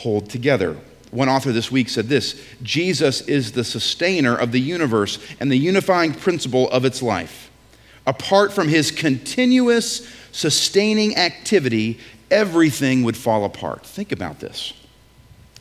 hold 0.00 0.30
together. 0.30 0.76
One 1.10 1.28
author 1.28 1.52
this 1.52 1.70
week 1.70 1.88
said 1.88 2.08
this 2.08 2.40
Jesus 2.62 3.20
is 3.22 3.52
the 3.52 3.64
sustainer 3.64 4.34
of 4.34 4.52
the 4.52 4.60
universe 4.60 5.18
and 5.38 5.50
the 5.50 5.58
unifying 5.58 6.14
principle 6.14 6.70
of 6.70 6.84
its 6.84 7.02
life. 7.02 7.50
Apart 8.06 8.52
from 8.52 8.68
his 8.68 8.90
continuous 8.90 10.08
sustaining 10.32 11.16
activity, 11.16 11.98
everything 12.30 13.02
would 13.02 13.16
fall 13.16 13.44
apart. 13.44 13.84
Think 13.84 14.10
about 14.10 14.40
this. 14.40 14.72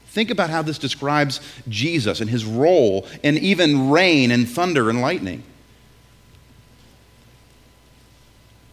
Think 0.08 0.32
about 0.32 0.50
how 0.50 0.62
this 0.62 0.78
describes 0.78 1.42
Jesus 1.68 2.22
and 2.22 2.30
his 2.30 2.46
role 2.46 3.08
in 3.22 3.38
even 3.38 3.90
rain 3.90 4.32
and 4.32 4.50
thunder 4.50 4.90
and 4.90 5.02
lightning. 5.02 5.44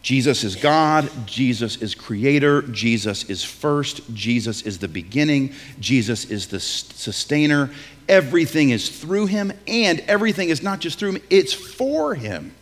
Jesus 0.07 0.45
is 0.45 0.55
God, 0.55 1.11
Jesus 1.25 1.81
is 1.81 1.93
creator, 1.93 2.61
Jesus 2.61 3.25
is 3.25 3.43
first, 3.43 3.99
Jesus 4.13 4.61
is 4.61 4.77
the 4.77 4.87
beginning, 4.87 5.53
Jesus 5.81 6.23
is 6.31 6.47
the 6.47 6.61
sustainer. 6.61 7.71
Everything 8.07 8.69
is 8.69 8.87
through 8.87 9.25
him, 9.25 9.51
and 9.67 9.99
everything 10.07 10.47
is 10.47 10.63
not 10.63 10.79
just 10.79 10.97
through 10.97 11.15
him, 11.15 11.21
it's 11.29 11.51
for 11.51 12.15
him. 12.15 12.55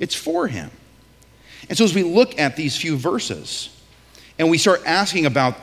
It's 0.00 0.16
for 0.16 0.48
him. 0.48 0.72
And 1.68 1.78
so 1.78 1.84
as 1.84 1.94
we 1.94 2.02
look 2.02 2.36
at 2.36 2.56
these 2.56 2.76
few 2.76 2.96
verses 2.96 3.68
and 4.36 4.50
we 4.50 4.58
start 4.58 4.82
asking 4.84 5.24
about 5.24 5.54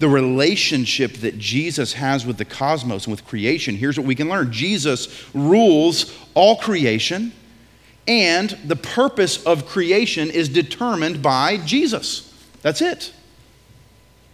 the 0.00 0.08
relationship 0.10 1.14
that 1.14 1.38
Jesus 1.38 1.94
has 1.94 2.26
with 2.26 2.36
the 2.36 2.44
cosmos 2.44 3.06
and 3.06 3.10
with 3.10 3.24
creation, 3.24 3.74
here's 3.74 3.98
what 3.98 4.06
we 4.06 4.14
can 4.14 4.28
learn 4.28 4.52
Jesus 4.52 5.34
rules 5.34 6.14
all 6.34 6.56
creation 6.56 7.32
and 8.08 8.50
the 8.64 8.74
purpose 8.74 9.44
of 9.44 9.66
creation 9.66 10.30
is 10.30 10.48
determined 10.48 11.22
by 11.22 11.58
Jesus. 11.58 12.34
That's 12.62 12.80
it. 12.80 13.12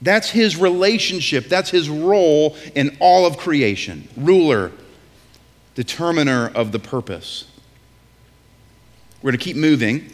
That's 0.00 0.30
his 0.30 0.56
relationship, 0.56 1.48
that's 1.48 1.70
his 1.70 1.88
role 1.88 2.56
in 2.74 2.96
all 3.00 3.26
of 3.26 3.36
creation 3.38 4.08
ruler, 4.16 4.70
determiner 5.74 6.48
of 6.54 6.72
the 6.72 6.78
purpose. 6.78 7.46
We're 9.22 9.30
going 9.30 9.38
to 9.38 9.44
keep 9.44 9.56
moving. 9.56 10.10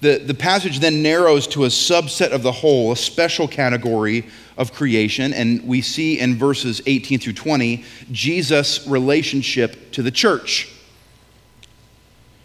The, 0.00 0.18
the 0.18 0.34
passage 0.34 0.80
then 0.80 1.02
narrows 1.02 1.46
to 1.48 1.64
a 1.64 1.68
subset 1.68 2.30
of 2.30 2.42
the 2.42 2.50
whole, 2.50 2.92
a 2.92 2.96
special 2.96 3.46
category 3.46 4.26
of 4.58 4.72
creation, 4.72 5.32
and 5.32 5.64
we 5.66 5.80
see 5.80 6.18
in 6.18 6.36
verses 6.36 6.82
18 6.84 7.20
through 7.20 7.32
20 7.34 7.84
Jesus' 8.10 8.86
relationship 8.86 9.92
to 9.92 10.02
the 10.02 10.10
church. 10.10 10.73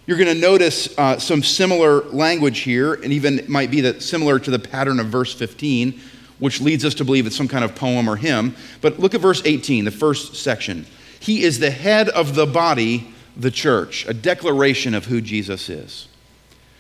You're 0.10 0.18
going 0.18 0.36
to 0.36 0.42
notice 0.42 0.98
uh, 0.98 1.20
some 1.20 1.44
similar 1.44 2.02
language 2.06 2.62
here, 2.62 2.96
and 2.96 3.14
even 3.14 3.46
might 3.48 3.70
be 3.70 3.82
that 3.82 4.02
similar 4.02 4.40
to 4.40 4.50
the 4.50 4.58
pattern 4.58 5.00
of 5.00 5.06
verse 5.06 5.36
15, 5.36 6.02
which 6.40 6.62
leads 6.62 6.84
us 6.84 6.96
to 6.96 7.06
believe 7.06 7.28
it's 7.28 7.36
some 7.36 7.48
kind 7.48 7.64
of 7.64 7.76
poem 7.76 8.10
or 8.10 8.16
hymn. 8.16 8.56
But 8.82 8.98
look 8.98 9.14
at 9.14 9.22
verse 9.22 9.44
18, 9.46 9.86
the 9.86 9.92
first 9.92 10.34
section. 10.34 10.88
He 11.20 11.44
is 11.44 11.60
the 11.60 11.70
head 11.70 12.10
of 12.10 12.34
the 12.34 12.48
body, 12.48 13.14
the 13.38 13.52
church, 13.52 14.08
a 14.08 14.14
declaration 14.16 14.96
of 14.96 15.06
who 15.06 15.22
Jesus 15.22 15.70
is. 15.70 16.08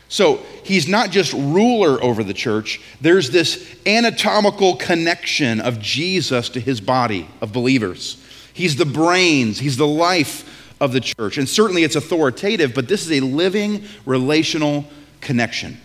So 0.07 0.38
he's 0.63 0.88
not 0.88 1.12
just 1.12 1.31
ruler 1.33 2.03
over 2.03 2.24
the 2.24 2.33
church, 2.33 2.81
there's 3.00 3.29
this 3.29 3.77
anatomical 3.86 4.77
connection 4.77 5.62
of 5.62 5.79
Jesus 5.79 6.50
to 6.50 6.59
his 6.59 6.81
body 6.81 7.29
of 7.41 7.53
believers. 7.53 8.25
He's 8.53 8.75
the 8.75 8.88
brains, 8.88 9.59
he's 9.59 9.77
the 9.77 9.86
life 9.86 10.59
of 10.79 10.93
the 10.93 11.01
church. 11.01 11.38
And 11.38 11.48
certainly 11.48 11.83
it's 11.83 11.95
authoritative, 11.95 12.74
but 12.74 12.88
this 12.88 13.05
is 13.05 13.12
a 13.12 13.19
living 13.19 13.83
relational 14.05 14.86
connection. 15.21 15.77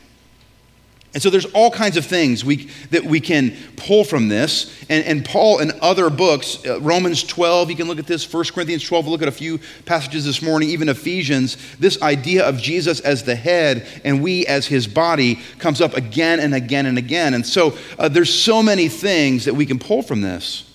And 1.14 1.22
so 1.22 1.30
there's 1.30 1.46
all 1.46 1.70
kinds 1.70 1.96
of 1.96 2.04
things 2.04 2.44
we, 2.44 2.68
that 2.90 3.04
we 3.04 3.20
can 3.20 3.56
pull 3.76 4.02
from 4.02 4.26
this. 4.28 4.84
And, 4.90 5.04
and 5.04 5.24
Paul 5.24 5.60
in 5.60 5.70
other 5.80 6.10
books, 6.10 6.58
uh, 6.66 6.80
Romans 6.80 7.22
12, 7.22 7.70
you 7.70 7.76
can 7.76 7.86
look 7.86 8.00
at 8.00 8.06
this, 8.08 8.30
1 8.30 8.44
Corinthians 8.46 8.82
12, 8.82 9.04
we'll 9.04 9.12
look 9.12 9.22
at 9.22 9.28
a 9.28 9.32
few 9.32 9.60
passages 9.84 10.24
this 10.24 10.42
morning, 10.42 10.70
even 10.70 10.88
Ephesians, 10.88 11.56
this 11.76 12.02
idea 12.02 12.44
of 12.44 12.58
Jesus 12.58 12.98
as 12.98 13.22
the 13.22 13.36
head 13.36 13.86
and 14.04 14.24
we 14.24 14.44
as 14.46 14.66
his 14.66 14.88
body 14.88 15.38
comes 15.60 15.80
up 15.80 15.94
again 15.94 16.40
and 16.40 16.52
again 16.52 16.84
and 16.84 16.98
again. 16.98 17.34
And 17.34 17.46
so 17.46 17.78
uh, 17.96 18.08
there's 18.08 18.34
so 18.34 18.60
many 18.60 18.88
things 18.88 19.44
that 19.44 19.54
we 19.54 19.66
can 19.66 19.78
pull 19.78 20.02
from 20.02 20.20
this. 20.20 20.68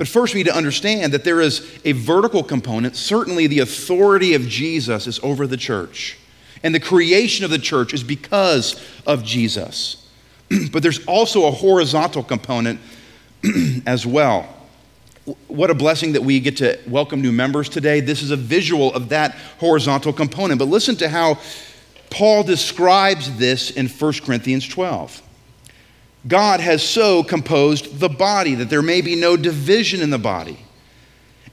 But 0.00 0.08
first, 0.08 0.32
we 0.32 0.38
need 0.40 0.46
to 0.46 0.56
understand 0.56 1.12
that 1.12 1.24
there 1.24 1.42
is 1.42 1.78
a 1.84 1.92
vertical 1.92 2.42
component. 2.42 2.96
Certainly, 2.96 3.48
the 3.48 3.58
authority 3.58 4.32
of 4.32 4.48
Jesus 4.48 5.06
is 5.06 5.20
over 5.22 5.46
the 5.46 5.58
church. 5.58 6.16
And 6.62 6.74
the 6.74 6.80
creation 6.80 7.44
of 7.44 7.50
the 7.50 7.58
church 7.58 7.92
is 7.92 8.02
because 8.02 8.82
of 9.06 9.22
Jesus. 9.22 10.08
but 10.72 10.82
there's 10.82 11.04
also 11.04 11.44
a 11.44 11.50
horizontal 11.50 12.22
component 12.22 12.80
as 13.86 14.06
well. 14.06 14.48
What 15.48 15.68
a 15.68 15.74
blessing 15.74 16.14
that 16.14 16.22
we 16.22 16.40
get 16.40 16.56
to 16.56 16.78
welcome 16.88 17.20
new 17.20 17.30
members 17.30 17.68
today. 17.68 18.00
This 18.00 18.22
is 18.22 18.30
a 18.30 18.36
visual 18.36 18.94
of 18.94 19.10
that 19.10 19.34
horizontal 19.58 20.14
component. 20.14 20.58
But 20.58 20.68
listen 20.68 20.96
to 20.96 21.10
how 21.10 21.38
Paul 22.08 22.42
describes 22.42 23.36
this 23.36 23.70
in 23.70 23.86
1 23.86 24.12
Corinthians 24.24 24.66
12. 24.66 25.20
God 26.26 26.60
has 26.60 26.82
so 26.82 27.22
composed 27.22 27.98
the 27.98 28.08
body 28.08 28.54
that 28.56 28.68
there 28.68 28.82
may 28.82 29.00
be 29.00 29.16
no 29.16 29.36
division 29.36 30.02
in 30.02 30.10
the 30.10 30.18
body 30.18 30.58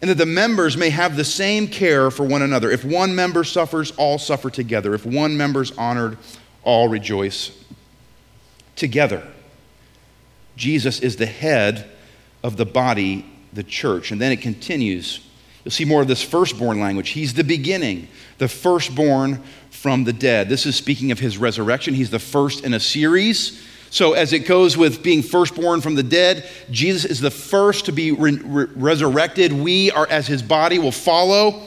and 0.02 0.10
that 0.10 0.18
the 0.18 0.26
members 0.26 0.78
may 0.78 0.90
have 0.90 1.16
the 1.16 1.24
same 1.24 1.68
care 1.68 2.12
for 2.12 2.24
one 2.24 2.42
another. 2.42 2.70
If 2.70 2.84
one 2.84 3.16
member 3.16 3.44
suffers, 3.44 3.92
all 3.92 4.20
suffer 4.20 4.50
together. 4.50 4.94
If 4.94 5.06
one 5.06 5.38
member 5.38 5.62
is 5.62 5.72
honored, 5.72 6.18
all 6.64 6.88
rejoice 6.88 7.52
together. 8.76 9.26
Jesus 10.56 11.00
is 11.00 11.16
the 11.16 11.26
head 11.26 11.90
of 12.44 12.58
the 12.58 12.66
body, 12.66 13.26
the 13.54 13.64
church. 13.64 14.12
And 14.12 14.22
then 14.22 14.32
it 14.32 14.42
continues. 14.42 15.22
You'll 15.64 15.72
see 15.72 15.86
more 15.86 16.02
of 16.02 16.08
this 16.08 16.22
firstborn 16.22 16.80
language. 16.80 17.10
He's 17.10 17.34
the 17.34 17.44
beginning, 17.44 18.08
the 18.38 18.48
firstborn 18.48 19.42
from 19.72 20.04
the 20.04 20.14
dead. 20.14 20.50
This 20.50 20.66
is 20.66 20.76
speaking 20.76 21.12
of 21.12 21.20
his 21.20 21.38
resurrection. 21.38 21.94
He's 21.94 22.12
the 22.12 22.20
first 22.20 22.64
in 22.64 22.74
a 22.74 22.80
series 22.80 23.67
so, 23.89 24.13
as 24.13 24.34
it 24.34 24.39
goes 24.39 24.75
with 24.75 25.01
being 25.01 25.24
firstborn 25.24 25.82
from 25.82 25.96
the 25.96 26.03
dead, 26.03 26.48
Jesus 26.70 27.06
is 27.06 27.22
the 27.22 27.32
first 27.32 27.86
to 27.86 27.91
be 27.91 28.12
re- 28.12 28.38
re- 28.44 28.67
resurrected. 28.75 29.53
We 29.53 29.91
are, 29.91 30.08
as 30.08 30.27
his 30.27 30.41
body, 30.41 30.77
will 30.77 30.91
follow. 30.91 31.62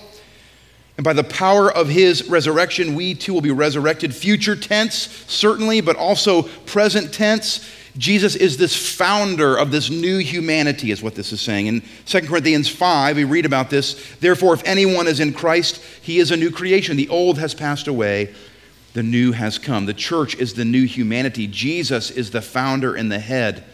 And 0.99 1.05
by 1.05 1.15
the 1.15 1.25
power 1.25 1.73
of 1.73 1.89
his 1.89 2.29
resurrection, 2.29 2.95
we 2.95 3.15
too 3.15 3.33
will 3.33 3.41
be 3.41 3.51
resurrected. 3.51 4.15
Future 4.15 4.55
tense, 4.55 5.25
certainly, 5.29 5.81
but 5.81 5.97
also 5.97 6.43
present 6.43 7.15
tense. 7.15 7.67
Jesus 7.97 8.37
is 8.37 8.59
this 8.59 8.77
founder 8.97 9.57
of 9.57 9.71
this 9.71 9.89
new 9.89 10.19
humanity, 10.19 10.91
is 10.91 11.03
what 11.03 11.15
this 11.15 11.33
is 11.33 11.41
saying. 11.41 11.67
In 11.67 11.83
2 12.05 12.21
Corinthians 12.21 12.69
5, 12.69 13.17
we 13.17 13.25
read 13.25 13.47
about 13.47 13.71
this. 13.71 14.15
Therefore, 14.21 14.53
if 14.53 14.63
anyone 14.65 15.09
is 15.09 15.21
in 15.21 15.33
Christ, 15.33 15.83
he 16.03 16.19
is 16.19 16.31
a 16.31 16.37
new 16.37 16.51
creation. 16.51 16.99
The 16.99 17.09
old 17.09 17.39
has 17.39 17.55
passed 17.55 17.89
away 17.89 18.35
the 18.93 19.03
new 19.03 19.33
has 19.33 19.59
come. 19.59 19.87
The 19.87 19.95
church 19.95 20.35
is 20.37 20.55
the 20.55 20.65
new 20.65 20.85
humanity. 20.85 21.47
Jesus 21.47 22.11
is 22.11 22.31
the 22.31 22.43
founder 22.43 22.95
and 22.95 23.11
the 23.11 23.19
head. 23.19 23.65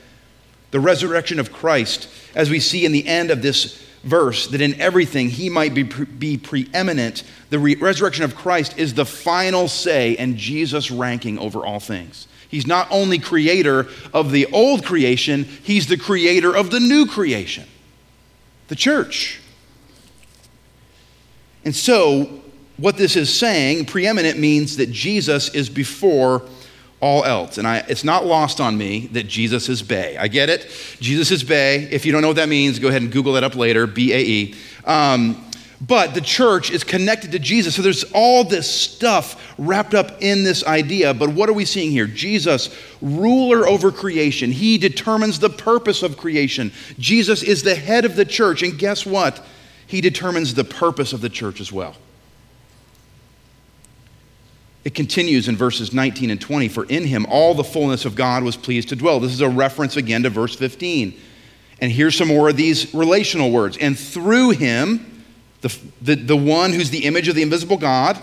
The 0.70 0.80
resurrection 0.80 1.38
of 1.38 1.52
Christ, 1.52 2.08
as 2.34 2.50
we 2.50 2.60
see 2.60 2.84
in 2.84 2.92
the 2.92 3.06
end 3.06 3.30
of 3.30 3.40
this 3.40 3.82
verse, 4.04 4.46
that 4.48 4.60
in 4.60 4.80
everything 4.80 5.30
he 5.30 5.48
might 5.48 5.74
be, 5.74 5.82
be 5.82 6.36
preeminent. 6.36 7.24
The 7.50 7.58
re- 7.58 7.76
resurrection 7.76 8.24
of 8.24 8.36
Christ 8.36 8.78
is 8.78 8.94
the 8.94 9.06
final 9.06 9.68
say 9.68 10.16
and 10.16 10.36
Jesus 10.36 10.90
ranking 10.90 11.38
over 11.38 11.64
all 11.64 11.80
things. 11.80 12.28
He's 12.48 12.66
not 12.66 12.86
only 12.90 13.18
creator 13.18 13.88
of 14.12 14.30
the 14.32 14.46
old 14.46 14.84
creation, 14.84 15.44
he's 15.44 15.86
the 15.86 15.96
creator 15.96 16.54
of 16.54 16.70
the 16.70 16.80
new 16.80 17.06
creation, 17.06 17.64
the 18.68 18.76
church. 18.76 19.40
And 21.64 21.74
so, 21.74 22.42
what 22.76 22.96
this 22.96 23.16
is 23.16 23.32
saying, 23.32 23.86
preeminent 23.86 24.38
means 24.38 24.76
that 24.76 24.90
Jesus 24.90 25.48
is 25.54 25.68
before 25.68 26.42
all 27.00 27.24
else. 27.24 27.58
And 27.58 27.66
I, 27.66 27.78
it's 27.88 28.04
not 28.04 28.24
lost 28.24 28.60
on 28.60 28.76
me 28.76 29.06
that 29.08 29.24
Jesus 29.24 29.68
is 29.68 29.82
bae. 29.82 30.16
I 30.18 30.28
get 30.28 30.48
it. 30.48 30.66
Jesus 31.00 31.30
is 31.30 31.44
bae. 31.44 31.88
If 31.90 32.06
you 32.06 32.12
don't 32.12 32.22
know 32.22 32.28
what 32.28 32.36
that 32.36 32.48
means, 32.48 32.78
go 32.78 32.88
ahead 32.88 33.02
and 33.02 33.12
Google 33.12 33.34
that 33.34 33.44
up 33.44 33.54
later 33.54 33.86
B 33.86 34.12
A 34.12 34.18
E. 34.18 34.54
Um, 34.84 35.42
but 35.86 36.14
the 36.14 36.22
church 36.22 36.70
is 36.70 36.84
connected 36.84 37.32
to 37.32 37.38
Jesus. 37.38 37.74
So 37.74 37.82
there's 37.82 38.04
all 38.14 38.44
this 38.44 38.70
stuff 38.70 39.54
wrapped 39.58 39.92
up 39.92 40.22
in 40.22 40.42
this 40.42 40.64
idea. 40.64 41.12
But 41.12 41.30
what 41.30 41.50
are 41.50 41.52
we 41.52 41.66
seeing 41.66 41.90
here? 41.90 42.06
Jesus, 42.06 42.74
ruler 43.02 43.68
over 43.68 43.92
creation, 43.92 44.50
he 44.50 44.78
determines 44.78 45.38
the 45.38 45.50
purpose 45.50 46.02
of 46.02 46.16
creation. 46.16 46.72
Jesus 46.98 47.42
is 47.42 47.62
the 47.62 47.74
head 47.74 48.06
of 48.06 48.16
the 48.16 48.24
church. 48.24 48.62
And 48.62 48.78
guess 48.78 49.04
what? 49.04 49.44
He 49.86 50.00
determines 50.00 50.54
the 50.54 50.64
purpose 50.64 51.12
of 51.12 51.20
the 51.20 51.28
church 51.28 51.60
as 51.60 51.70
well. 51.70 51.94
It 54.86 54.94
continues 54.94 55.48
in 55.48 55.56
verses 55.56 55.92
19 55.92 56.30
and 56.30 56.40
20 56.40 56.68
For 56.68 56.84
in 56.84 57.06
him 57.06 57.26
all 57.28 57.54
the 57.54 57.64
fullness 57.64 58.04
of 58.04 58.14
God 58.14 58.44
was 58.44 58.56
pleased 58.56 58.90
to 58.90 58.96
dwell. 58.96 59.18
This 59.18 59.32
is 59.32 59.40
a 59.40 59.48
reference 59.48 59.96
again 59.96 60.22
to 60.22 60.30
verse 60.30 60.54
15. 60.54 61.20
And 61.80 61.90
here's 61.90 62.16
some 62.16 62.28
more 62.28 62.50
of 62.50 62.56
these 62.56 62.94
relational 62.94 63.50
words. 63.50 63.76
And 63.78 63.98
through 63.98 64.50
him, 64.50 65.24
the, 65.60 65.76
the, 66.00 66.14
the 66.14 66.36
one 66.36 66.72
who's 66.72 66.90
the 66.90 67.04
image 67.04 67.26
of 67.26 67.34
the 67.34 67.42
invisible 67.42 67.78
God, 67.78 68.16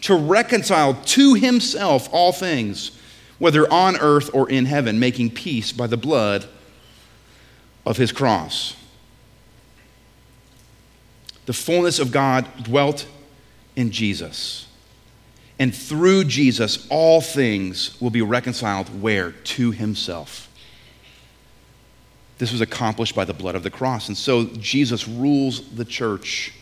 to 0.00 0.16
reconcile 0.16 0.94
to 0.94 1.34
himself 1.34 2.08
all 2.10 2.32
things, 2.32 2.98
whether 3.38 3.72
on 3.72 3.96
earth 3.98 4.30
or 4.34 4.50
in 4.50 4.64
heaven, 4.64 4.98
making 4.98 5.30
peace 5.30 5.70
by 5.70 5.86
the 5.86 5.96
blood 5.96 6.44
of 7.86 7.98
his 7.98 8.10
cross. 8.10 8.74
The 11.46 11.52
fullness 11.52 12.00
of 12.00 12.10
God 12.10 12.48
dwelt 12.64 13.06
in 13.76 13.92
Jesus. 13.92 14.66
And 15.64 15.74
through 15.74 16.24
Jesus, 16.24 16.86
all 16.90 17.22
things 17.22 17.98
will 17.98 18.10
be 18.10 18.20
reconciled 18.20 19.00
where? 19.00 19.32
To 19.32 19.70
himself. 19.70 20.50
This 22.36 22.52
was 22.52 22.60
accomplished 22.60 23.14
by 23.14 23.24
the 23.24 23.32
blood 23.32 23.54
of 23.54 23.62
the 23.62 23.70
cross. 23.70 24.08
And 24.08 24.14
so 24.14 24.44
Jesus 24.44 25.08
rules 25.08 25.66
the 25.70 25.86
church. 25.86 26.52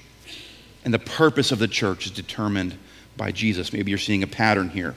And 0.85 0.95
the 0.95 1.01
purpose 1.01 1.51
of 1.51 1.59
the 1.59 1.67
church 1.67 2.07
is 2.07 2.13
determined 2.13 2.79
by 3.17 3.33
Jesus. 3.33 3.73
Maybe 3.73 3.91
you're 3.91 3.99
seeing 3.99 4.23
a 4.23 4.29
pattern 4.29 4.71
here. 4.71 4.95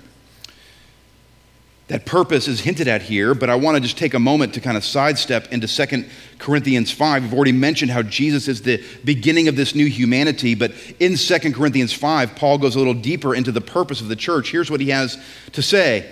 That 1.88 2.08
purpose 2.08 2.48
is 2.48 2.62
hinted 2.62 2.88
at 2.88 3.04
here, 3.04 3.36
but 3.36 3.48
I 3.48 3.56
want 3.56 3.76
to 3.76 3.82
just 3.82 3.96
take 3.96 4.16
a 4.16 4.20
moment 4.20 4.56
to 4.56 4.60
kind 4.60 4.76
of 4.76 4.84
sidestep 4.84 5.54
into 5.54 5.68
2 5.68 6.06
Corinthians 6.40 6.92
5. 6.92 7.24
We've 7.24 7.34
already 7.34 7.52
mentioned 7.52 7.92
how 7.92 8.02
Jesus 8.02 8.48
is 8.48 8.64
the 8.64 8.84
beginning 9.04 9.48
of 9.48 9.56
this 9.56 9.76
new 9.76 9.86
humanity, 9.86 10.56
but 10.56 10.72
in 11.00 11.16
2 11.16 11.54
Corinthians 11.54 11.94
5, 11.94 12.36
Paul 12.36 12.58
goes 12.58 12.76
a 12.76 12.80
little 12.80 12.96
deeper 12.96 13.36
into 13.36 13.52
the 13.52 13.62
purpose 13.62 14.02
of 14.02 14.08
the 14.08 14.16
church. 14.16 14.50
Here's 14.50 14.72
what 14.72 14.82
he 14.82 14.90
has 14.90 15.20
to 15.52 15.62
say. 15.62 16.10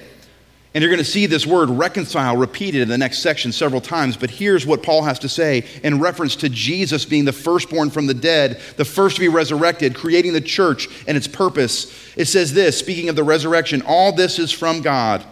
And 0.76 0.82
you're 0.84 0.92
going 0.92 1.04
to 1.04 1.12
see 1.12 1.26
this 1.26 1.46
word 1.46 1.72
reconcile 1.72 2.38
repeated 2.38 2.82
in 2.82 2.88
the 2.88 2.98
next 2.98 3.20
section 3.20 3.52
several 3.52 3.82
times, 3.82 4.16
but 4.16 4.30
here's 4.30 4.68
what 4.68 4.84
Paul 4.84 5.04
has 5.04 5.18
to 5.20 5.30
say 5.30 5.66
in 5.84 6.00
reference 6.00 6.36
to 6.38 6.50
Jesus 6.50 7.04
being 7.04 7.26
the 7.26 7.34
firstborn 7.34 7.90
from 7.90 8.06
the 8.06 8.14
dead, 8.14 8.62
the 8.78 8.86
first 8.86 9.16
to 9.16 9.22
be 9.22 9.28
resurrected, 9.28 9.96
creating 9.96 10.34
the 10.34 10.42
church 10.42 10.88
and 11.08 11.18
its 11.18 11.28
purpose. 11.28 11.92
It 12.16 12.26
says 12.26 12.54
this, 12.54 12.78
speaking 12.78 13.10
of 13.10 13.16
the 13.16 13.24
resurrection, 13.24 13.82
all 13.88 14.12
this 14.12 14.38
is 14.38 14.52
from 14.52 14.82
God 14.82 15.26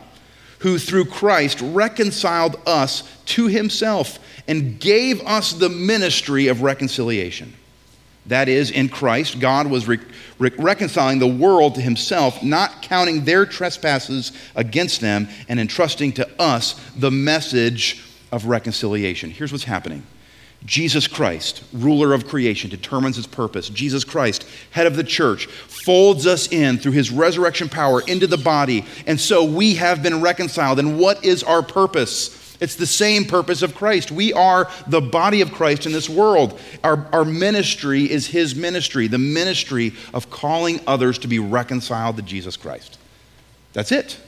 who 0.62 0.78
through 0.78 1.06
Christ 1.06 1.60
reconciled 1.62 2.60
us 2.67 3.04
to 3.26 3.47
himself 3.47 4.19
and 4.47 4.80
gave 4.80 5.19
us 5.21 5.54
the 5.54 5.69
ministry 5.69 6.47
of 6.47 6.62
reconciliation. 6.62 7.54
That 8.28 8.47
is, 8.47 8.69
in 8.69 8.89
Christ, 8.89 9.39
God 9.39 9.67
was 9.67 9.88
re- 9.88 10.00
re- 10.38 10.52
reconciling 10.58 11.17
the 11.17 11.28
world 11.28 11.76
to 11.76 11.82
himself, 11.82 12.43
not 12.43 12.84
counting 12.84 13.26
their 13.26 13.47
trespasses 13.47 14.32
against 14.56 15.02
them, 15.02 15.28
and 15.50 15.60
entrusting 15.60 16.13
to 16.13 16.30
us 16.39 16.80
the 16.95 17.10
message 17.10 18.04
of 18.32 18.45
reconciliation. 18.45 19.32
Here's 19.32 19.52
what's 19.52 19.63
happening 19.63 20.04
Jesus 20.65 21.08
Christ, 21.08 21.63
ruler 21.74 22.13
of 22.13 22.28
creation, 22.28 22.69
determines 22.69 23.17
its 23.17 23.28
purpose. 23.28 23.69
Jesus 23.69 24.04
Christ, 24.04 24.45
head 24.69 24.86
of 24.86 24.95
the 24.95 25.04
church, 25.04 25.47
folds 25.47 26.28
us 26.28 26.52
in 26.52 26.78
through 26.78 26.91
his 26.91 27.10
resurrection 27.10 27.67
power 27.67 28.02
into 28.02 28.28
the 28.28 28.38
body. 28.38 28.86
And 29.08 29.19
so 29.19 29.43
we 29.43 29.76
have 29.76 30.04
been 30.04 30.21
reconciled. 30.21 30.78
And 30.78 31.00
what 31.00 31.26
is 31.26 31.41
our 31.43 31.63
purpose? 31.63 32.38
It's 32.62 32.76
the 32.76 32.86
same 32.86 33.26
purpose 33.26 33.63
of 33.63 33.74
Christ. 33.74 34.12
We 34.12 34.34
are 34.34 34.69
the 34.86 35.02
body 35.02 35.41
of 35.41 35.52
Christ 35.52 35.88
in 35.88 35.91
this 35.91 36.08
world. 36.08 36.60
Our, 36.84 37.08
our 37.12 37.26
ministry 37.26 38.04
is 38.10 38.28
his 38.28 38.56
ministry, 38.56 39.08
the 39.08 39.17
ministry 39.17 39.93
of 40.13 40.30
calling 40.30 40.80
others 40.86 41.17
to 41.19 41.28
be 41.28 41.39
reconciled 41.39 42.17
to 42.17 42.21
Jesus 42.21 42.56
Christ. 42.56 43.00
That's 43.74 43.91
it. 43.91 44.19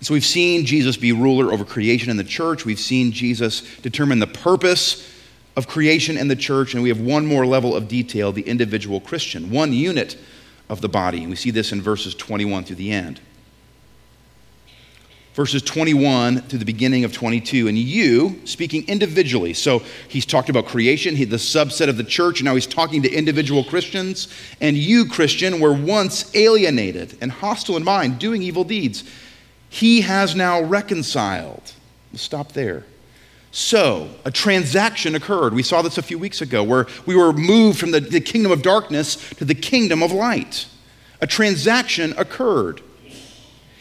So 0.00 0.14
we've 0.14 0.24
seen 0.24 0.64
Jesus 0.64 0.96
be 0.96 1.12
ruler 1.12 1.52
over 1.52 1.64
creation 1.64 2.10
and 2.10 2.18
the 2.18 2.24
church. 2.24 2.64
We've 2.64 2.78
seen 2.78 3.10
Jesus 3.10 3.62
determine 3.78 4.20
the 4.20 4.28
purpose 4.28 5.12
of 5.56 5.66
creation 5.66 6.16
and 6.16 6.30
the 6.30 6.36
church. 6.36 6.74
And 6.74 6.82
we 6.82 6.88
have 6.88 7.00
one 7.00 7.26
more 7.26 7.44
level 7.44 7.74
of 7.74 7.88
detail 7.88 8.30
the 8.30 8.42
individual 8.42 9.00
Christian, 9.00 9.50
one 9.50 9.72
unit 9.72 10.16
of 10.68 10.80
the 10.80 10.88
body. 10.88 11.18
And 11.18 11.30
we 11.30 11.36
see 11.36 11.50
this 11.50 11.72
in 11.72 11.82
verses 11.82 12.14
21 12.14 12.64
through 12.64 12.76
the 12.76 12.92
end. 12.92 13.20
Verses 15.34 15.62
21 15.62 16.48
to 16.48 16.58
the 16.58 16.64
beginning 16.64 17.04
of 17.04 17.12
22. 17.12 17.66
And 17.66 17.76
you, 17.76 18.40
speaking 18.44 18.86
individually, 18.88 19.52
so 19.52 19.82
he's 20.08 20.26
talked 20.26 20.48
about 20.48 20.66
creation, 20.66 21.16
he, 21.16 21.24
the 21.24 21.36
subset 21.36 21.88
of 21.88 21.96
the 21.96 22.04
church, 22.04 22.40
and 22.40 22.44
now 22.44 22.54
he's 22.54 22.66
talking 22.66 23.02
to 23.02 23.12
individual 23.12 23.64
Christians. 23.64 24.28
And 24.60 24.76
you, 24.76 25.06
Christian, 25.06 25.60
were 25.60 25.72
once 25.72 26.34
alienated 26.36 27.18
and 27.20 27.30
hostile 27.32 27.76
in 27.76 27.84
mind, 27.84 28.20
doing 28.20 28.42
evil 28.42 28.64
deeds 28.64 29.04
he 29.68 30.02
has 30.02 30.34
now 30.34 30.62
reconciled. 30.62 31.72
Stop 32.14 32.52
there. 32.52 32.84
So, 33.50 34.10
a 34.24 34.30
transaction 34.30 35.14
occurred. 35.14 35.54
We 35.54 35.62
saw 35.62 35.82
this 35.82 35.98
a 35.98 36.02
few 36.02 36.18
weeks 36.18 36.40
ago 36.40 36.62
where 36.62 36.86
we 37.06 37.16
were 37.16 37.32
moved 37.32 37.78
from 37.78 37.90
the, 37.90 38.00
the 38.00 38.20
kingdom 38.20 38.52
of 38.52 38.62
darkness 38.62 39.16
to 39.30 39.44
the 39.44 39.54
kingdom 39.54 40.02
of 40.02 40.12
light. 40.12 40.66
A 41.20 41.26
transaction 41.26 42.14
occurred. 42.18 42.82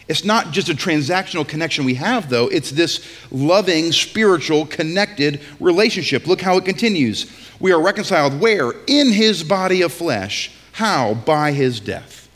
It's 0.08 0.24
not 0.24 0.52
just 0.52 0.70
a 0.70 0.74
transactional 0.74 1.46
connection 1.46 1.84
we 1.84 1.96
have, 1.96 2.30
though, 2.30 2.48
it's 2.48 2.72
this 2.72 3.06
loving, 3.30 3.92
spiritual, 3.92 4.66
connected 4.66 5.42
relationship. 5.60 6.28
Look 6.28 6.40
how 6.40 6.58
it 6.58 6.66
continues. 6.66 7.30
We 7.60 7.74
are 7.74 7.82
reconciled 7.82 8.40
where? 8.40 8.72
In 8.88 9.12
his 9.12 9.44
body 9.44 9.82
of 9.82 9.92
flesh. 9.92 10.52
How? 10.72 11.14
By 11.14 11.52
his 11.52 11.82
death. 11.82 12.27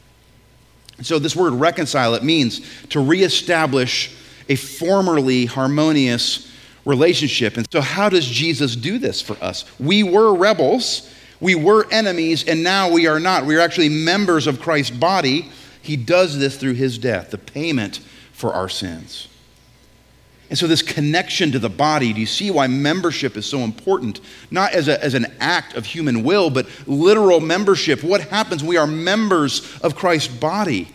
So, 1.06 1.20
this 1.20 1.36
word 1.36 1.54
reconcile, 1.54 2.14
it 2.16 2.24
means 2.24 2.62
to 2.90 3.00
reestablish 3.00 4.16
a 4.50 4.56
formerly 4.56 5.46
harmonious 5.46 6.52
relationship. 6.86 7.58
And 7.58 7.66
so, 7.72 7.82
how 7.82 8.10
does 8.10 8.26
Jesus 8.26 8.76
do 8.76 8.98
this 8.98 9.22
for 9.22 9.38
us? 9.44 9.66
We 9.80 10.04
were 10.04 10.34
rebels, 10.34 11.12
we 11.40 11.56
were 11.56 11.88
enemies, 11.92 12.48
and 12.48 12.64
now 12.64 12.90
we 12.90 13.08
are 13.08 13.20
not. 13.20 13.46
We 13.46 13.56
are 13.56 13.62
actually 13.62 13.90
members 13.90 14.48
of 14.48 14.62
Christ's 14.62 14.96
body. 14.96 15.50
He 15.82 15.96
does 15.96 16.38
this 16.38 16.58
through 16.58 16.74
his 16.74 16.98
death, 16.98 17.32
the 17.32 17.38
payment 17.38 18.00
for 18.34 18.54
our 18.54 18.70
sins. 18.70 19.28
And 20.52 20.58
so, 20.58 20.68
this 20.68 20.82
connection 20.82 21.54
to 21.54 21.60
the 21.60 21.70
body, 21.70 22.12
do 22.12 22.20
you 22.20 22.26
see 22.26 22.52
why 22.52 22.68
membership 22.68 23.38
is 23.38 23.46
so 23.46 23.60
important? 23.60 24.20
Not 24.52 24.74
as, 24.74 24.90
a, 24.90 25.02
as 25.02 25.14
an 25.14 25.28
act 25.40 25.76
of 25.78 25.86
human 25.86 26.24
will, 26.24 26.50
but 26.50 26.68
literal 26.86 27.40
membership. 27.40 28.04
What 28.04 28.20
happens? 28.20 28.62
We 28.62 28.76
are 28.76 28.86
members 28.86 29.80
of 29.80 29.96
Christ's 29.96 30.28
body. 30.28 30.90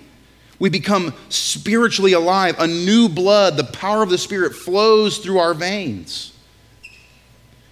We 0.58 0.68
become 0.68 1.14
spiritually 1.30 2.12
alive. 2.12 2.56
A 2.58 2.66
new 2.66 3.08
blood, 3.08 3.56
the 3.56 3.64
power 3.64 4.02
of 4.02 4.10
the 4.10 4.18
Spirit 4.18 4.54
flows 4.54 5.16
through 5.16 5.38
our 5.38 5.54
veins. 5.54 6.34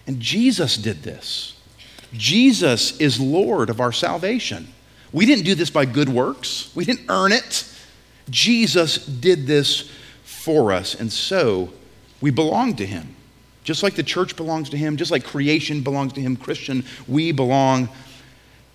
And 0.06 0.20
Jesus 0.20 0.78
did 0.78 1.02
this. 1.02 1.54
Jesus 2.14 2.98
is 2.98 3.20
Lord 3.20 3.68
of 3.68 3.82
our 3.82 3.92
salvation. 3.92 4.68
We 5.12 5.26
didn't 5.26 5.44
do 5.44 5.54
this 5.54 5.68
by 5.68 5.84
good 5.84 6.08
works, 6.08 6.74
we 6.74 6.86
didn't 6.86 7.10
earn 7.10 7.32
it. 7.32 7.70
Jesus 8.30 9.04
did 9.04 9.46
this 9.46 9.90
for 10.44 10.72
us. 10.72 10.94
And 10.94 11.10
so 11.10 11.70
we 12.20 12.30
belong 12.30 12.76
to 12.76 12.84
him. 12.84 13.16
Just 13.64 13.82
like 13.82 13.94
the 13.94 14.02
church 14.02 14.36
belongs 14.36 14.68
to 14.70 14.76
him, 14.76 14.98
just 14.98 15.10
like 15.10 15.24
creation 15.24 15.80
belongs 15.80 16.12
to 16.12 16.20
him, 16.20 16.36
Christian, 16.36 16.84
we 17.08 17.32
belong 17.32 17.88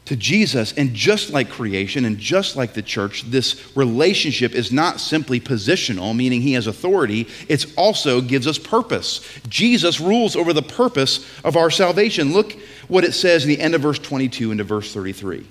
to 0.06 0.16
Jesus. 0.16 0.74
And 0.74 0.96
just 0.96 1.30
like 1.30 1.52
creation 1.52 2.06
and 2.06 2.18
just 2.18 2.56
like 2.56 2.74
the 2.74 2.82
church, 2.82 3.22
this 3.30 3.78
relationship 3.78 4.56
is 4.56 4.72
not 4.72 5.00
simply 5.00 5.40
positional, 5.40 6.16
meaning 6.16 6.42
he 6.42 6.54
has 6.54 6.66
authority, 6.66 7.28
it 7.48 7.72
also 7.78 8.20
gives 8.20 8.48
us 8.48 8.58
purpose. 8.58 9.22
Jesus 9.48 10.00
rules 10.00 10.36
over 10.36 10.54
the 10.54 10.64
purpose 10.64 11.24
of 11.44 11.56
our 11.56 11.70
salvation. 11.70 12.34
Look 12.34 12.54
what 12.88 13.04
it 13.04 13.12
says 13.12 13.44
in 13.44 13.50
the 13.50 13.60
end 13.60 13.76
of 13.76 13.82
verse 13.82 14.00
22 14.00 14.52
into 14.52 14.64
verse 14.64 14.92
33. 14.92 15.46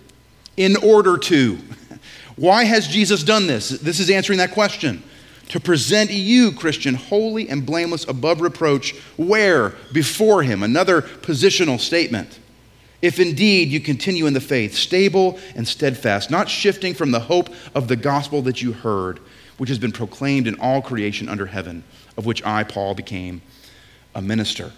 In 0.56 0.74
order 0.78 1.16
to. 1.16 1.58
Why 2.36 2.64
has 2.64 2.88
Jesus 2.88 3.22
done 3.22 3.46
this? 3.46 3.68
This 3.68 4.00
is 4.00 4.10
answering 4.10 4.38
that 4.38 4.50
question 4.50 5.04
to 5.48 5.60
present 5.60 6.10
you, 6.10 6.52
Christian, 6.52 6.94
holy 6.94 7.48
and 7.48 7.64
blameless 7.64 8.04
above 8.04 8.40
reproach, 8.40 8.94
where? 9.16 9.74
Before 9.92 10.42
Him. 10.42 10.62
Another 10.62 11.02
positional 11.02 11.80
statement. 11.80 12.38
If 13.00 13.20
indeed 13.20 13.68
you 13.68 13.80
continue 13.80 14.26
in 14.26 14.34
the 14.34 14.40
faith, 14.40 14.74
stable 14.74 15.38
and 15.54 15.66
steadfast, 15.66 16.30
not 16.30 16.48
shifting 16.48 16.94
from 16.94 17.12
the 17.12 17.20
hope 17.20 17.48
of 17.74 17.88
the 17.88 17.96
gospel 17.96 18.42
that 18.42 18.60
you 18.60 18.72
heard, 18.72 19.20
which 19.56 19.68
has 19.68 19.78
been 19.78 19.92
proclaimed 19.92 20.46
in 20.46 20.58
all 20.60 20.82
creation 20.82 21.28
under 21.28 21.46
heaven, 21.46 21.84
of 22.16 22.26
which 22.26 22.44
I, 22.44 22.64
Paul, 22.64 22.94
became 22.94 23.40
a 24.14 24.22
minister. 24.22 24.72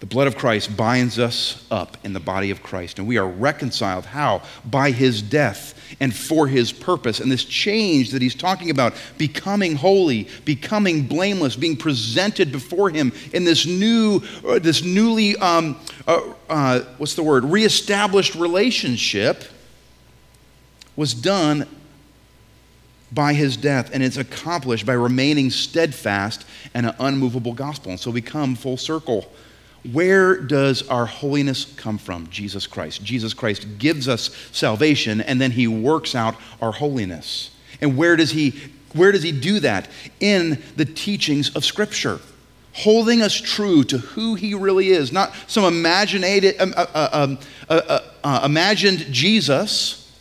The 0.00 0.06
blood 0.06 0.26
of 0.26 0.36
Christ 0.36 0.76
binds 0.76 1.18
us 1.18 1.66
up 1.70 1.96
in 2.04 2.12
the 2.12 2.20
body 2.20 2.50
of 2.50 2.62
Christ, 2.62 2.98
and 2.98 3.08
we 3.08 3.16
are 3.16 3.26
reconciled. 3.26 4.04
How? 4.04 4.42
By 4.64 4.90
his 4.90 5.22
death 5.22 5.80
and 6.00 6.14
for 6.14 6.46
his 6.46 6.72
purpose. 6.72 7.20
And 7.20 7.30
this 7.30 7.44
change 7.44 8.10
that 8.10 8.20
he's 8.20 8.34
talking 8.34 8.70
about, 8.70 8.94
becoming 9.16 9.76
holy, 9.76 10.28
becoming 10.44 11.06
blameless, 11.06 11.56
being 11.56 11.76
presented 11.76 12.52
before 12.52 12.90
him 12.90 13.12
in 13.32 13.44
this 13.44 13.66
new, 13.66 14.20
uh, 14.46 14.58
this 14.58 14.82
newly, 14.82 15.36
um, 15.36 15.80
uh, 16.06 16.20
uh, 16.50 16.80
what's 16.98 17.14
the 17.14 17.22
word, 17.22 17.44
reestablished 17.44 18.34
relationship, 18.34 19.44
was 20.96 21.14
done 21.14 21.66
by 23.12 23.32
his 23.32 23.56
death, 23.56 23.90
and 23.92 24.02
it's 24.02 24.16
accomplished 24.16 24.84
by 24.84 24.92
remaining 24.92 25.50
steadfast 25.50 26.44
and 26.74 26.86
an 26.86 26.94
unmovable 26.98 27.52
gospel. 27.52 27.92
And 27.92 28.00
so 28.00 28.10
we 28.10 28.20
come 28.20 28.56
full 28.56 28.76
circle 28.76 29.32
where 29.92 30.36
does 30.40 30.88
our 30.88 31.06
holiness 31.06 31.66
come 31.76 31.98
from? 31.98 32.28
Jesus 32.28 32.66
Christ. 32.66 33.04
Jesus 33.04 33.34
Christ 33.34 33.66
gives 33.78 34.08
us 34.08 34.34
salvation 34.50 35.20
and 35.20 35.40
then 35.40 35.50
he 35.50 35.66
works 35.68 36.14
out 36.14 36.36
our 36.62 36.72
holiness. 36.72 37.50
And 37.80 37.96
where 37.96 38.16
does 38.16 38.30
he 38.30 38.54
where 38.94 39.10
does 39.10 39.24
he 39.24 39.32
do 39.32 39.60
that? 39.60 39.90
In 40.20 40.62
the 40.76 40.84
teachings 40.84 41.54
of 41.56 41.64
scripture. 41.64 42.20
Holding 42.74 43.22
us 43.22 43.34
true 43.34 43.84
to 43.84 43.98
who 43.98 44.34
he 44.34 44.54
really 44.54 44.88
is, 44.88 45.12
not 45.12 45.32
some 45.46 45.64
imaginated, 45.64 46.60
um, 46.60 46.74
uh, 46.76 46.86
uh, 46.94 47.08
um, 47.12 47.38
uh, 47.68 47.80
uh, 47.88 48.00
uh, 48.24 48.40
imagined 48.44 48.98
Jesus, 49.12 50.12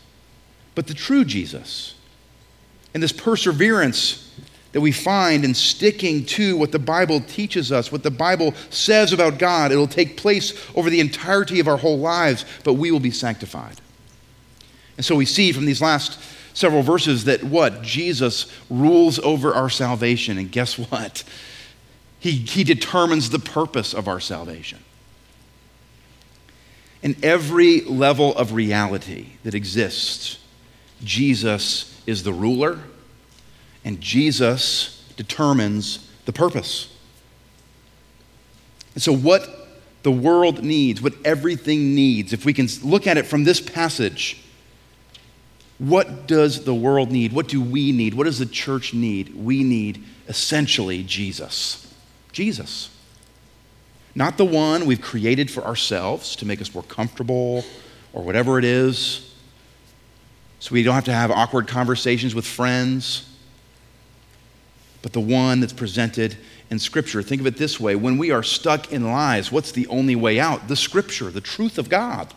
but 0.75 0.85
the 0.85 0.93
true 0.93 1.25
Jesus. 1.25 1.95
And 2.93 3.01
this 3.01 3.11
perseverance 3.11 4.31
that 4.73 4.81
we 4.81 4.91
find 4.91 5.45
in 5.45 5.53
sticking 5.53 6.25
to 6.25 6.57
what 6.57 6.71
the 6.71 6.79
Bible 6.79 7.21
teaches 7.21 7.71
us, 7.71 7.91
what 7.91 8.03
the 8.03 8.11
Bible 8.11 8.53
says 8.69 9.13
about 9.13 9.37
God. 9.37 9.71
It'll 9.71 9.87
take 9.87 10.17
place 10.17 10.53
over 10.75 10.89
the 10.89 10.99
entirety 10.99 11.59
of 11.59 11.67
our 11.67 11.77
whole 11.77 11.99
lives, 11.99 12.43
but 12.63 12.73
we 12.73 12.91
will 12.91 12.99
be 12.99 13.11
sanctified. 13.11 13.79
And 14.97 15.05
so 15.05 15.15
we 15.15 15.25
see 15.25 15.51
from 15.51 15.65
these 15.65 15.81
last 15.81 16.19
several 16.55 16.81
verses 16.81 17.25
that 17.25 17.43
what? 17.43 17.83
Jesus 17.83 18.51
rules 18.69 19.19
over 19.19 19.53
our 19.53 19.69
salvation. 19.69 20.39
And 20.39 20.51
guess 20.51 20.77
what? 20.77 21.23
He, 22.19 22.31
he 22.31 22.63
determines 22.63 23.29
the 23.29 23.39
purpose 23.39 23.93
of 23.93 24.07
our 24.07 24.19
salvation. 24.19 24.79
In 27.03 27.15
every 27.21 27.81
level 27.81 28.35
of 28.35 28.53
reality 28.53 29.33
that 29.43 29.53
exists, 29.53 30.39
Jesus 31.03 32.01
is 32.07 32.23
the 32.23 32.33
ruler 32.33 32.79
and 33.85 33.99
Jesus 33.99 35.03
determines 35.15 36.09
the 36.25 36.33
purpose. 36.33 36.89
And 38.93 39.01
so, 39.01 39.13
what 39.15 39.49
the 40.03 40.11
world 40.11 40.63
needs, 40.63 41.01
what 41.01 41.13
everything 41.25 41.95
needs, 41.95 42.33
if 42.33 42.45
we 42.45 42.53
can 42.53 42.67
look 42.83 43.07
at 43.07 43.17
it 43.17 43.25
from 43.25 43.43
this 43.43 43.59
passage, 43.59 44.41
what 45.77 46.27
does 46.27 46.65
the 46.65 46.73
world 46.73 47.11
need? 47.11 47.33
What 47.33 47.47
do 47.47 47.61
we 47.61 47.91
need? 47.91 48.13
What 48.13 48.25
does 48.25 48.39
the 48.39 48.45
church 48.45 48.93
need? 48.93 49.35
We 49.35 49.63
need 49.63 50.03
essentially 50.27 51.03
Jesus. 51.03 51.93
Jesus. 52.31 52.89
Not 54.15 54.37
the 54.37 54.45
one 54.45 54.85
we've 54.85 55.01
created 55.01 55.49
for 55.49 55.63
ourselves 55.63 56.35
to 56.37 56.45
make 56.45 56.61
us 56.61 56.73
more 56.73 56.83
comfortable 56.83 57.65
or 58.13 58.23
whatever 58.23 58.59
it 58.59 58.65
is, 58.65 59.33
so 60.59 60.71
we 60.71 60.83
don't 60.83 60.93
have 60.93 61.05
to 61.05 61.13
have 61.13 61.31
awkward 61.31 61.67
conversations 61.67 62.35
with 62.35 62.45
friends 62.45 63.32
but 65.03 65.13
the 65.13 65.19
one 65.19 65.59
that's 65.59 65.73
presented 65.73 66.35
in 66.71 66.79
Scripture. 66.79 67.21
Think 67.21 67.41
of 67.41 67.45
it 67.45 67.57
this 67.57 67.79
way 67.79 67.95
when 67.95 68.17
we 68.17 68.31
are 68.31 68.41
stuck 68.41 68.91
in 68.91 69.03
lies, 69.03 69.51
what's 69.51 69.71
the 69.71 69.85
only 69.87 70.15
way 70.15 70.39
out? 70.39 70.67
The 70.67 70.75
Scripture, 70.75 71.29
the 71.29 71.41
truth 71.41 71.77
of 71.77 71.89
God. 71.89 72.33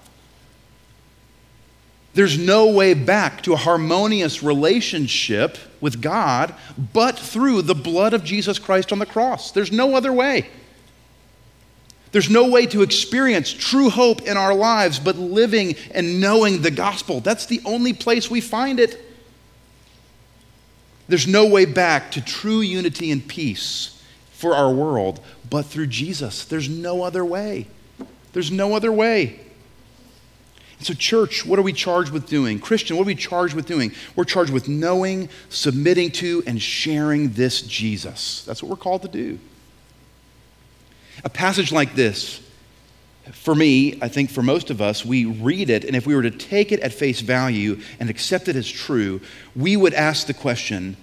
There's 2.13 2.39
no 2.39 2.73
way 2.73 2.95
back 2.95 3.43
to 3.43 3.53
a 3.53 3.57
harmonious 3.57 4.43
relationship 4.43 5.59
with 5.81 6.01
God 6.01 6.55
but 6.93 7.19
through 7.19 7.63
the 7.63 7.75
blood 7.75 8.15
of 8.15 8.25
Jesus 8.25 8.59
Christ 8.59 8.91
on 8.91 8.99
the 8.99 9.07
cross. 9.07 9.53
There's 9.53 9.71
no 9.71 9.95
other 9.95 10.13
way. 10.13 10.49
There's 12.13 12.31
no 12.31 12.49
way 12.49 12.67
to 12.67 12.83
experience 12.83 13.53
true 13.53 13.91
hope 13.91 14.23
in 14.23 14.37
our 14.37 14.55
lives 14.55 14.99
but 14.99 15.17
living 15.17 15.77
and 15.93 16.21
knowing 16.21 16.63
the 16.63 16.71
gospel. 16.71 17.21
That's 17.21 17.47
the 17.47 17.61
only 17.65 17.93
place 17.93 18.31
we 18.31 18.41
find 18.41 18.81
it. 18.81 19.06
There's 21.09 21.27
no 21.27 21.47
way 21.47 21.65
back 21.65 22.11
to 22.13 22.21
true 22.21 22.61
unity 22.61 23.11
and 23.11 23.27
peace 23.27 24.03
for 24.33 24.55
our 24.55 24.73
world 24.73 25.21
but 25.49 25.67
through 25.67 25.87
Jesus. 25.87 26.45
There's 26.45 26.69
no 26.69 27.03
other 27.03 27.25
way. 27.25 27.69
There's 28.33 28.51
no 28.51 28.75
other 28.75 28.93
way. 28.93 29.41
So, 30.81 30.93
church, 30.93 31.47
what 31.47 31.59
are 31.59 31.63
we 31.63 31.73
charged 31.73 32.13
with 32.13 32.29
doing? 32.29 32.59
Christian, 32.59 32.97
what 32.97 33.05
are 33.05 33.07
we 33.07 33.15
charged 33.15 33.55
with 33.55 33.67
doing? 33.67 33.93
We're 34.15 34.25
charged 34.25 34.53
with 34.53 34.69
knowing, 34.69 35.31
submitting 35.49 36.11
to, 36.13 36.43
and 36.47 36.61
sharing 36.61 37.31
this 37.31 37.63
Jesus. 37.63 38.45
That's 38.45 38.63
what 38.63 38.69
we're 38.69 38.77
called 38.77 39.03
to 39.03 39.09
do. 39.09 39.39
A 41.25 41.31
passage 41.31 41.73
like 41.73 41.95
this, 41.95 42.43
for 43.33 43.55
me, 43.55 43.99
I 44.01 44.09
think 44.09 44.31
for 44.31 44.43
most 44.43 44.71
of 44.71 44.81
us, 44.81 45.05
we 45.05 45.25
read 45.25 45.69
it, 45.71 45.85
and 45.85 45.97
if 45.97 46.07
we 46.07 46.15
were 46.15 46.23
to 46.23 46.31
take 46.31 46.71
it 46.71 46.81
at 46.81 46.93
face 46.93 47.21
value 47.21 47.81
and 47.99 48.09
accept 48.09 48.49
it 48.49 48.57
as 48.57 48.71
true, 48.71 49.21
we 49.55 49.77
would 49.77 49.95
ask 49.95 50.27
the 50.27 50.35
question 50.35 50.97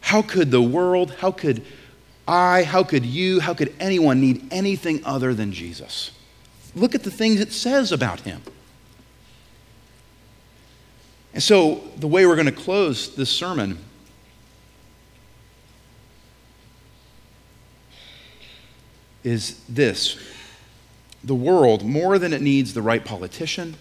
how 0.00 0.22
could 0.22 0.50
the 0.50 0.62
world, 0.62 1.14
how 1.18 1.32
could 1.32 1.64
I, 2.28 2.62
how 2.62 2.84
could 2.84 3.04
you, 3.04 3.40
how 3.40 3.54
could 3.54 3.74
anyone 3.80 4.20
need 4.20 4.46
anything 4.50 5.04
other 5.04 5.34
than 5.34 5.52
Jesus? 5.52 6.10
Look 6.74 6.94
at 6.94 7.02
the 7.02 7.10
things 7.10 7.40
it 7.40 7.52
says 7.52 7.90
about 7.90 8.20
him. 8.20 8.42
And 11.32 11.42
so, 11.42 11.82
the 11.96 12.06
way 12.06 12.26
we're 12.26 12.36
going 12.36 12.46
to 12.46 12.52
close 12.52 13.16
this 13.16 13.30
sermon 13.30 13.78
is 19.24 19.60
this 19.68 20.18
the 21.24 21.34
world, 21.34 21.84
more 21.84 22.18
than 22.18 22.32
it 22.32 22.42
needs 22.42 22.74
the 22.74 22.82
right 22.82 23.04
politician, 23.04 23.76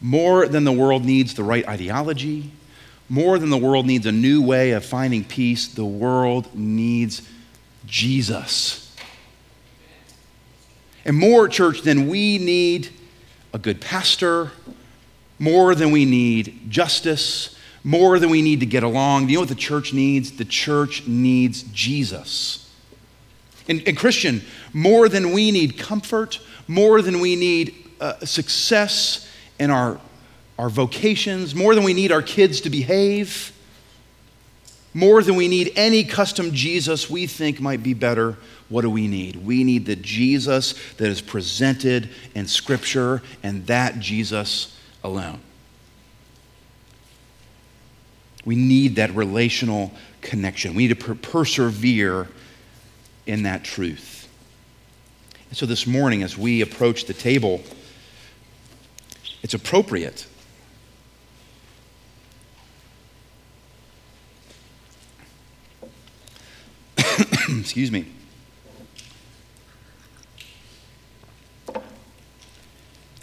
more 0.00 0.46
than 0.48 0.64
the 0.64 0.72
world 0.72 1.04
needs 1.04 1.34
the 1.34 1.44
right 1.44 1.66
ideology, 1.68 2.50
more 3.08 3.38
than 3.38 3.50
the 3.50 3.58
world 3.58 3.86
needs 3.86 4.06
a 4.06 4.12
new 4.12 4.40
way 4.40 4.70
of 4.70 4.84
finding 4.84 5.24
peace, 5.24 5.68
the 5.68 5.84
world 5.84 6.54
needs 6.54 7.28
Jesus. 7.86 8.96
And 11.04 11.16
more, 11.16 11.48
church, 11.48 11.82
than 11.82 12.08
we 12.08 12.38
need 12.38 12.88
a 13.52 13.58
good 13.58 13.80
pastor, 13.80 14.52
more 15.38 15.74
than 15.74 15.90
we 15.90 16.04
need 16.04 16.70
justice, 16.70 17.56
more 17.82 18.18
than 18.18 18.30
we 18.30 18.42
need 18.42 18.60
to 18.60 18.66
get 18.66 18.82
along. 18.82 19.26
Do 19.26 19.32
you 19.32 19.38
know 19.38 19.42
what 19.42 19.48
the 19.48 19.54
church 19.54 19.92
needs? 19.92 20.32
The 20.32 20.44
church 20.44 21.06
needs 21.06 21.62
Jesus. 21.64 22.69
And, 23.70 23.86
and 23.86 23.96
Christian, 23.96 24.42
more 24.72 25.08
than 25.08 25.30
we 25.30 25.52
need 25.52 25.78
comfort, 25.78 26.40
more 26.66 27.00
than 27.00 27.20
we 27.20 27.36
need 27.36 27.72
uh, 28.00 28.18
success 28.24 29.30
in 29.60 29.70
our, 29.70 30.00
our 30.58 30.68
vocations, 30.68 31.54
more 31.54 31.76
than 31.76 31.84
we 31.84 31.94
need 31.94 32.10
our 32.10 32.20
kids 32.20 32.60
to 32.62 32.70
behave, 32.70 33.52
more 34.92 35.22
than 35.22 35.36
we 35.36 35.46
need 35.46 35.72
any 35.76 36.02
custom 36.02 36.50
Jesus 36.52 37.08
we 37.08 37.28
think 37.28 37.60
might 37.60 37.80
be 37.80 37.94
better, 37.94 38.36
what 38.68 38.82
do 38.82 38.90
we 38.90 39.06
need? 39.06 39.36
We 39.36 39.62
need 39.62 39.86
the 39.86 39.94
Jesus 39.94 40.74
that 40.96 41.08
is 41.08 41.20
presented 41.20 42.10
in 42.34 42.48
Scripture, 42.48 43.22
and 43.44 43.64
that 43.68 44.00
Jesus 44.00 44.76
alone. 45.04 45.38
We 48.44 48.56
need 48.56 48.96
that 48.96 49.14
relational 49.14 49.92
connection. 50.22 50.74
We 50.74 50.88
need 50.88 50.98
to 50.98 51.04
per- 51.04 51.14
persevere 51.14 52.26
in 53.30 53.44
that 53.44 53.62
truth. 53.62 54.28
And 55.48 55.56
so 55.56 55.64
this 55.64 55.86
morning, 55.86 56.24
as 56.24 56.36
we 56.36 56.62
approach 56.62 57.04
the 57.04 57.14
table, 57.14 57.62
it's 59.40 59.54
appropriate. 59.54 60.26
Excuse 67.48 67.92
me. 67.92 68.06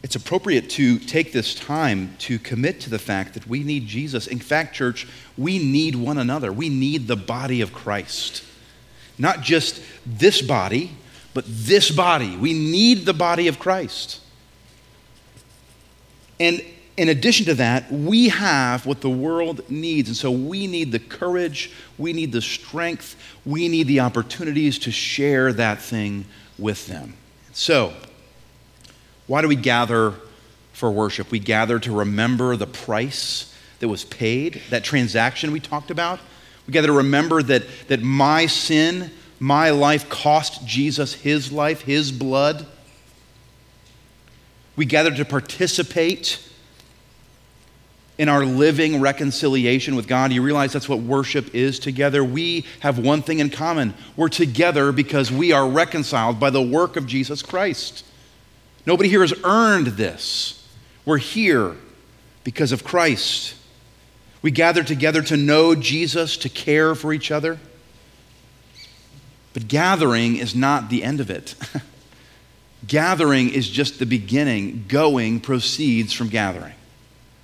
It's 0.04 0.16
appropriate 0.16 0.70
to 0.70 1.00
take 1.00 1.34
this 1.34 1.54
time 1.54 2.16
to 2.20 2.40
commit 2.40 2.80
to 2.82 2.90
the 2.90 2.98
fact 2.98 3.34
that 3.34 3.46
we 3.46 3.62
need 3.62 3.88
Jesus. 3.88 4.28
In 4.28 4.40
fact, 4.40 4.74
church, 4.74 5.06
we 5.38 5.60
need 5.60 5.96
one 5.96 6.18
another. 6.18 6.54
We 6.54 6.70
need 6.70 7.10
the 7.10 7.18
body 7.18 7.60
of 7.60 7.74
Christ. 7.74 8.46
Not 9.18 9.42
just 9.42 9.82
this 10.06 10.42
body, 10.42 10.92
but 11.34 11.46
this 11.48 11.92
body. 11.92 12.38
We 12.38 12.54
need 12.54 13.06
the 13.06 13.14
body 13.14 13.48
of 13.48 13.60
Christ. 13.60 14.22
And 16.40 16.62
in 16.98 17.10
addition 17.10 17.46
to 17.46 17.54
that, 17.56 17.92
we 17.92 18.30
have 18.30 18.86
what 18.86 19.02
the 19.02 19.10
world 19.10 19.70
needs. 19.70 20.10
And 20.10 20.18
so 20.18 20.32
we 20.32 20.66
need 20.66 20.92
the 20.92 21.00
courage, 21.00 21.72
we 21.98 22.12
need 22.12 22.32
the 22.32 22.42
strength, 22.42 23.16
we 23.46 23.68
need 23.68 23.88
the 23.88 24.00
opportunities 24.00 24.80
to 24.80 24.92
share 24.92 25.54
that 25.54 25.80
thing 25.80 26.26
with 26.58 26.88
them. 26.88 27.14
So, 27.54 27.94
why 29.28 29.42
do 29.42 29.48
we 29.48 29.56
gather 29.56 30.16
for 30.74 30.90
worship? 30.90 31.32
We 31.32 31.40
gather 31.40 31.80
to 31.80 31.92
remember 31.92 32.56
the 32.56 32.68
price 32.68 33.54
that 33.80 33.88
was 33.88 34.04
paid, 34.04 34.62
that 34.72 34.84
transaction 34.84 35.52
we 35.52 35.60
talked 35.60 35.92
about. 35.92 36.20
We 36.68 36.74
gather 36.74 36.88
to 36.88 36.94
remember 36.94 37.42
that, 37.44 37.64
that 37.88 38.02
my 38.02 38.46
sin, 38.46 39.10
my 39.40 39.70
life 39.70 40.10
cost 40.10 40.66
Jesus 40.68 41.14
his 41.14 41.52
life, 41.52 41.82
his 41.82 42.12
blood. 42.12 42.66
We 44.76 44.86
gather 44.86 45.12
to 45.12 45.26
participate 45.26 46.44
in 48.18 48.30
our 48.30 48.46
living 48.46 49.00
reconciliation 49.00 49.96
with 49.96 50.08
God. 50.08 50.32
You 50.32 50.42
realize 50.42 50.74
that's 50.74 50.90
what 50.90 51.00
worship 51.00 51.54
is 51.54 51.80
together. 51.80 52.24
We 52.24 52.66
have 52.80 52.98
one 52.98 53.22
thing 53.22 53.40
in 53.40 53.50
common 53.50 53.94
we're 54.16 54.30
together 54.30 54.92
because 54.92 55.32
we 55.32 55.52
are 55.52 55.68
reconciled 55.68 56.40
by 56.40 56.50
the 56.50 56.62
work 56.62 56.98
of 56.98 57.06
Jesus 57.08 57.42
Christ. 57.42 58.04
Nobody 58.86 59.10
here 59.10 59.22
has 59.22 59.34
earned 59.44 59.88
this. 59.88 60.68
We're 61.06 61.18
here 61.18 61.76
because 62.44 62.72
of 62.72 62.84
Christ. 62.84 63.54
We 64.42 64.52
gather 64.52 64.84
together 64.84 65.22
to 65.24 65.38
know 65.38 65.76
Jesus, 65.76 66.38
to 66.38 66.50
care 66.50 66.96
for 66.96 67.14
each 67.14 67.32
other. 67.32 67.60
But 69.54 69.68
gathering 69.68 70.36
is 70.36 70.56
not 70.56 70.90
the 70.90 71.04
end 71.04 71.20
of 71.20 71.32
it. 71.32 71.56
gathering 72.88 73.50
is 73.50 73.68
just 73.68 73.98
the 73.98 74.06
beginning. 74.06 74.86
Going 74.88 75.40
proceeds 75.40 76.14
from 76.14 76.30
gathering. 76.30 76.74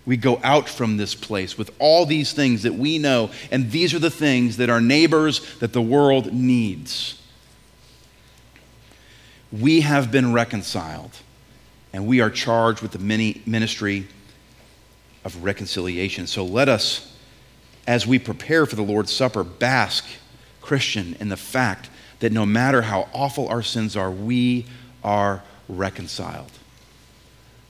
We 0.06 0.18
go 0.18 0.40
out 0.44 0.68
from 0.68 0.98
this 0.98 1.16
place 1.16 1.58
with 1.58 1.72
all 1.80 2.06
these 2.06 2.34
things 2.34 2.64
that 2.64 2.74
we 2.74 2.98
know, 2.98 3.32
and 3.52 3.72
these 3.72 3.94
are 3.94 4.00
the 4.00 4.12
things 4.12 4.58
that 4.58 4.70
our 4.70 4.82
neighbors, 4.82 5.58
that 5.60 5.74
the 5.74 5.82
world 5.82 6.34
needs. 6.34 7.20
We 9.52 9.82
have 9.82 10.12
been 10.12 10.34
reconciled, 10.34 11.18
and 11.94 12.06
we 12.06 12.20
are 12.20 12.30
charged 12.30 12.82
with 12.82 12.92
the 12.92 13.00
ministry 13.46 14.08
of 15.24 15.44
reconciliation. 15.44 16.28
So 16.28 16.46
let 16.46 16.70
us, 16.70 17.14
as 17.88 18.06
we 18.06 18.20
prepare 18.20 18.66
for 18.66 18.76
the 18.76 18.82
Lord's 18.82 19.12
Supper, 19.12 19.44
bask, 19.44 20.06
Christian, 20.62 21.16
in 21.20 21.30
the 21.30 21.38
fact 21.38 21.90
that 22.20 22.32
no 22.32 22.46
matter 22.46 22.82
how 22.82 23.10
awful 23.14 23.48
our 23.50 23.62
sins 23.62 23.98
are, 23.98 24.10
we 24.10 24.66
are 25.04 25.44
reconciled. 25.68 26.52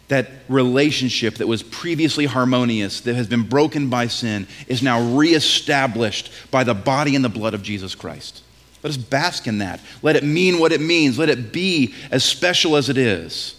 That 0.10 0.30
relationship 0.48 1.36
that 1.36 1.48
was 1.48 1.64
previously 1.64 2.26
harmonious, 2.26 3.02
that 3.02 3.16
has 3.16 3.28
been 3.28 3.44
broken 3.44 3.90
by 3.90 4.08
sin, 4.08 4.48
is 4.68 4.84
now 4.84 5.02
reestablished 5.16 6.32
by 6.52 6.64
the 6.64 6.76
body 6.76 7.16
and 7.16 7.26
the 7.26 7.30
blood 7.30 7.54
of 7.54 7.64
Jesus 7.64 7.96
Christ. 7.96 8.44
Let 8.84 8.92
us 8.92 8.98
bask 8.98 9.48
in 9.48 9.60
that. 9.60 9.80
Let 10.02 10.16
it 10.16 10.24
mean 10.24 10.60
what 10.60 10.72
it 10.72 10.82
means. 10.82 11.18
Let 11.18 11.30
it 11.30 11.54
be 11.54 11.96
as 12.12 12.24
special 12.24 12.76
as 12.76 12.90
it 12.90 12.98
is. 12.98 13.56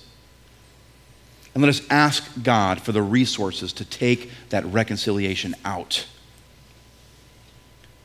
And 1.55 1.62
let 1.62 1.69
us 1.69 1.83
ask 1.88 2.43
God 2.43 2.81
for 2.81 2.93
the 2.93 3.03
resources 3.03 3.73
to 3.75 3.85
take 3.85 4.31
that 4.49 4.64
reconciliation 4.67 5.55
out, 5.64 6.07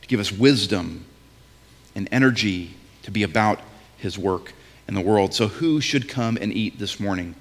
to 0.02 0.08
give 0.08 0.20
us 0.20 0.30
wisdom 0.30 1.04
and 1.96 2.08
energy 2.12 2.74
to 3.02 3.10
be 3.10 3.24
about 3.24 3.60
His 3.98 4.16
work 4.16 4.52
in 4.86 4.94
the 4.94 5.00
world. 5.00 5.34
So, 5.34 5.48
who 5.48 5.80
should 5.80 6.08
come 6.08 6.38
and 6.40 6.52
eat 6.52 6.78
this 6.78 7.00
morning? 7.00 7.34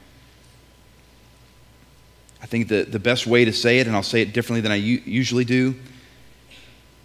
I 2.42 2.46
think 2.48 2.70
the, 2.70 2.84
the 2.84 3.00
best 3.00 3.28
way 3.28 3.46
to 3.46 3.54
say 3.54 3.80
it, 3.80 3.88
and 3.88 3.96
I'll 3.96 4.02
say 4.02 4.22
it 4.22 4.34
differently 4.34 4.62
than 4.62 4.72
I 4.72 4.76
u- 4.76 5.02
usually 5.06 5.46
do, 5.46 5.76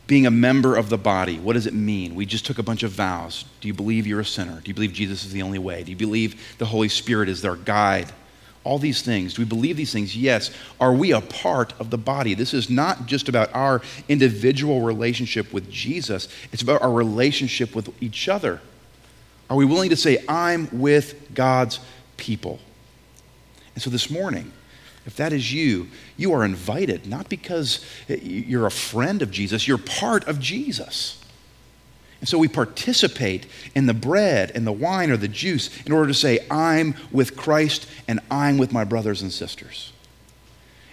being 0.06 0.26
a 0.26 0.30
member 0.30 0.76
of 0.76 0.90
the 0.90 0.98
body, 0.98 1.38
what 1.38 1.54
does 1.54 1.66
it 1.66 1.74
mean? 1.74 2.14
We 2.14 2.26
just 2.26 2.44
took 2.44 2.58
a 2.58 2.62
bunch 2.62 2.82
of 2.82 2.92
vows. 2.92 3.44
Do 3.60 3.68
you 3.68 3.74
believe 3.74 4.06
you're 4.06 4.20
a 4.20 4.24
sinner? 4.24 4.60
Do 4.60 4.68
you 4.68 4.74
believe 4.74 4.92
Jesus 4.92 5.24
is 5.24 5.32
the 5.32 5.42
only 5.42 5.58
way? 5.58 5.82
Do 5.82 5.90
you 5.90 5.96
believe 5.96 6.56
the 6.58 6.66
Holy 6.66 6.88
Spirit 6.88 7.28
is 7.28 7.40
their 7.42 7.56
guide? 7.56 8.12
All 8.64 8.78
these 8.78 9.02
things. 9.02 9.34
Do 9.34 9.42
we 9.42 9.46
believe 9.46 9.76
these 9.76 9.92
things? 9.92 10.16
Yes. 10.16 10.50
Are 10.80 10.92
we 10.92 11.12
a 11.12 11.20
part 11.20 11.74
of 11.78 11.90
the 11.90 11.98
body? 11.98 12.34
This 12.34 12.54
is 12.54 12.70
not 12.70 13.06
just 13.06 13.28
about 13.28 13.54
our 13.54 13.82
individual 14.08 14.80
relationship 14.80 15.52
with 15.52 15.70
Jesus, 15.70 16.28
it's 16.50 16.62
about 16.62 16.82
our 16.82 16.92
relationship 16.92 17.74
with 17.74 17.90
each 18.02 18.28
other. 18.28 18.60
Are 19.50 19.56
we 19.56 19.66
willing 19.66 19.90
to 19.90 19.96
say, 19.96 20.24
I'm 20.26 20.68
with 20.72 21.34
God's 21.34 21.78
people? 22.16 22.58
And 23.74 23.82
so 23.82 23.90
this 23.90 24.08
morning, 24.08 24.52
if 25.06 25.16
that 25.16 25.32
is 25.32 25.52
you, 25.52 25.88
you 26.16 26.32
are 26.32 26.44
invited, 26.44 27.06
not 27.06 27.28
because 27.28 27.84
you're 28.08 28.66
a 28.66 28.70
friend 28.70 29.20
of 29.20 29.30
Jesus, 29.30 29.68
you're 29.68 29.76
part 29.76 30.26
of 30.26 30.40
Jesus. 30.40 31.23
And 32.24 32.28
so 32.30 32.38
we 32.38 32.48
participate 32.48 33.44
in 33.74 33.84
the 33.84 33.92
bread 33.92 34.50
and 34.54 34.66
the 34.66 34.72
wine 34.72 35.10
or 35.10 35.18
the 35.18 35.28
juice 35.28 35.68
in 35.82 35.92
order 35.92 36.06
to 36.06 36.14
say, 36.14 36.38
I'm 36.50 36.94
with 37.12 37.36
Christ 37.36 37.86
and 38.08 38.18
I'm 38.30 38.56
with 38.56 38.72
my 38.72 38.82
brothers 38.82 39.20
and 39.20 39.30
sisters. 39.30 39.92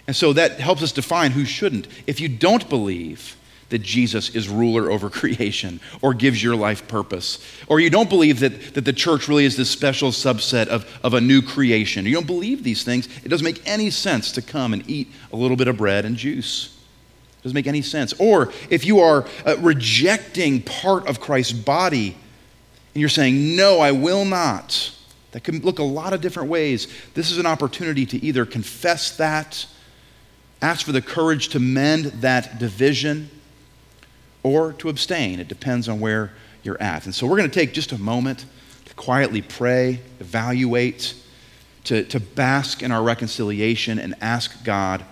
And 0.06 0.14
so 0.14 0.34
that 0.34 0.60
helps 0.60 0.82
us 0.82 0.92
define 0.92 1.30
who 1.30 1.46
shouldn't. 1.46 1.88
If 2.06 2.20
you 2.20 2.28
don't 2.28 2.68
believe, 2.68 3.38
that 3.70 3.78
Jesus 3.78 4.34
is 4.34 4.50
ruler 4.50 4.90
over 4.90 5.08
creation 5.10 5.80
or 6.02 6.12
gives 6.12 6.42
your 6.42 6.54
life 6.54 6.86
purpose. 6.86 7.42
Or 7.66 7.80
you 7.80 7.88
don't 7.88 8.10
believe 8.10 8.40
that, 8.40 8.74
that 8.74 8.84
the 8.84 8.92
church 8.92 9.26
really 9.26 9.46
is 9.46 9.56
this 9.56 9.70
special 9.70 10.10
subset 10.10 10.66
of, 10.66 10.86
of 11.02 11.14
a 11.14 11.20
new 11.22 11.40
creation. 11.40 12.04
You 12.04 12.12
don't 12.12 12.26
believe 12.26 12.62
these 12.62 12.84
things. 12.84 13.08
It 13.24 13.30
doesn't 13.30 13.46
make 13.46 13.66
any 13.66 13.88
sense 13.88 14.32
to 14.32 14.42
come 14.42 14.74
and 14.74 14.86
eat 14.86 15.08
a 15.32 15.36
little 15.36 15.56
bit 15.56 15.68
of 15.68 15.78
bread 15.78 16.04
and 16.04 16.14
juice. 16.14 16.76
Doesn't 17.42 17.54
make 17.54 17.66
any 17.66 17.82
sense. 17.82 18.12
Or 18.18 18.52
if 18.70 18.84
you 18.84 19.00
are 19.00 19.26
uh, 19.44 19.56
rejecting 19.58 20.62
part 20.62 21.08
of 21.08 21.20
Christ's 21.20 21.52
body 21.52 22.16
and 22.94 23.00
you're 23.00 23.08
saying, 23.08 23.56
No, 23.56 23.80
I 23.80 23.92
will 23.92 24.24
not. 24.24 24.92
That 25.32 25.44
can 25.44 25.60
look 25.60 25.78
a 25.78 25.84
lot 25.84 26.12
of 26.12 26.20
different 26.20 26.50
ways. 26.50 26.88
This 27.14 27.30
is 27.30 27.38
an 27.38 27.46
opportunity 27.46 28.04
to 28.06 28.22
either 28.22 28.44
confess 28.44 29.16
that, 29.16 29.66
ask 30.60 30.84
for 30.84 30.92
the 30.92 31.02
courage 31.02 31.48
to 31.48 31.58
mend 31.58 32.06
that 32.20 32.58
division 32.58 33.30
or 34.42 34.74
to 34.74 34.90
abstain. 34.90 35.40
It 35.40 35.48
depends 35.48 35.88
on 35.88 36.00
where 36.00 36.32
you're 36.62 36.80
at. 36.80 37.06
And 37.06 37.14
so 37.14 37.26
we're 37.26 37.38
going 37.38 37.50
to 37.50 37.54
take 37.54 37.72
just 37.72 37.92
a 37.92 37.98
moment 37.98 38.44
to 38.84 38.94
quietly 38.94 39.40
pray, 39.40 40.00
evaluate, 40.20 41.14
to, 41.84 42.04
to 42.04 42.20
bask 42.20 42.82
in 42.82 42.92
our 42.92 43.02
reconciliation, 43.02 43.98
and 43.98 44.14
ask 44.20 44.62
God 44.64 45.04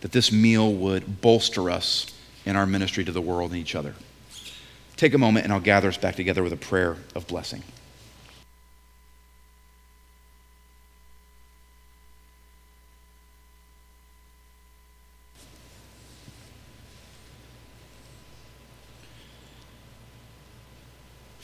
that 0.00 0.12
this 0.12 0.30
meal 0.30 0.72
would 0.72 1.20
bolster 1.20 1.70
us 1.70 2.06
in 2.44 2.56
our 2.56 2.66
ministry 2.66 3.04
to 3.04 3.12
the 3.12 3.20
world 3.20 3.50
and 3.50 3.60
each 3.60 3.74
other. 3.74 3.94
Take 4.96 5.14
a 5.14 5.18
moment, 5.18 5.44
and 5.44 5.52
I'll 5.52 5.60
gather 5.60 5.88
us 5.88 5.98
back 5.98 6.16
together 6.16 6.42
with 6.42 6.52
a 6.52 6.56
prayer 6.56 6.96
of 7.14 7.26
blessing. 7.26 7.62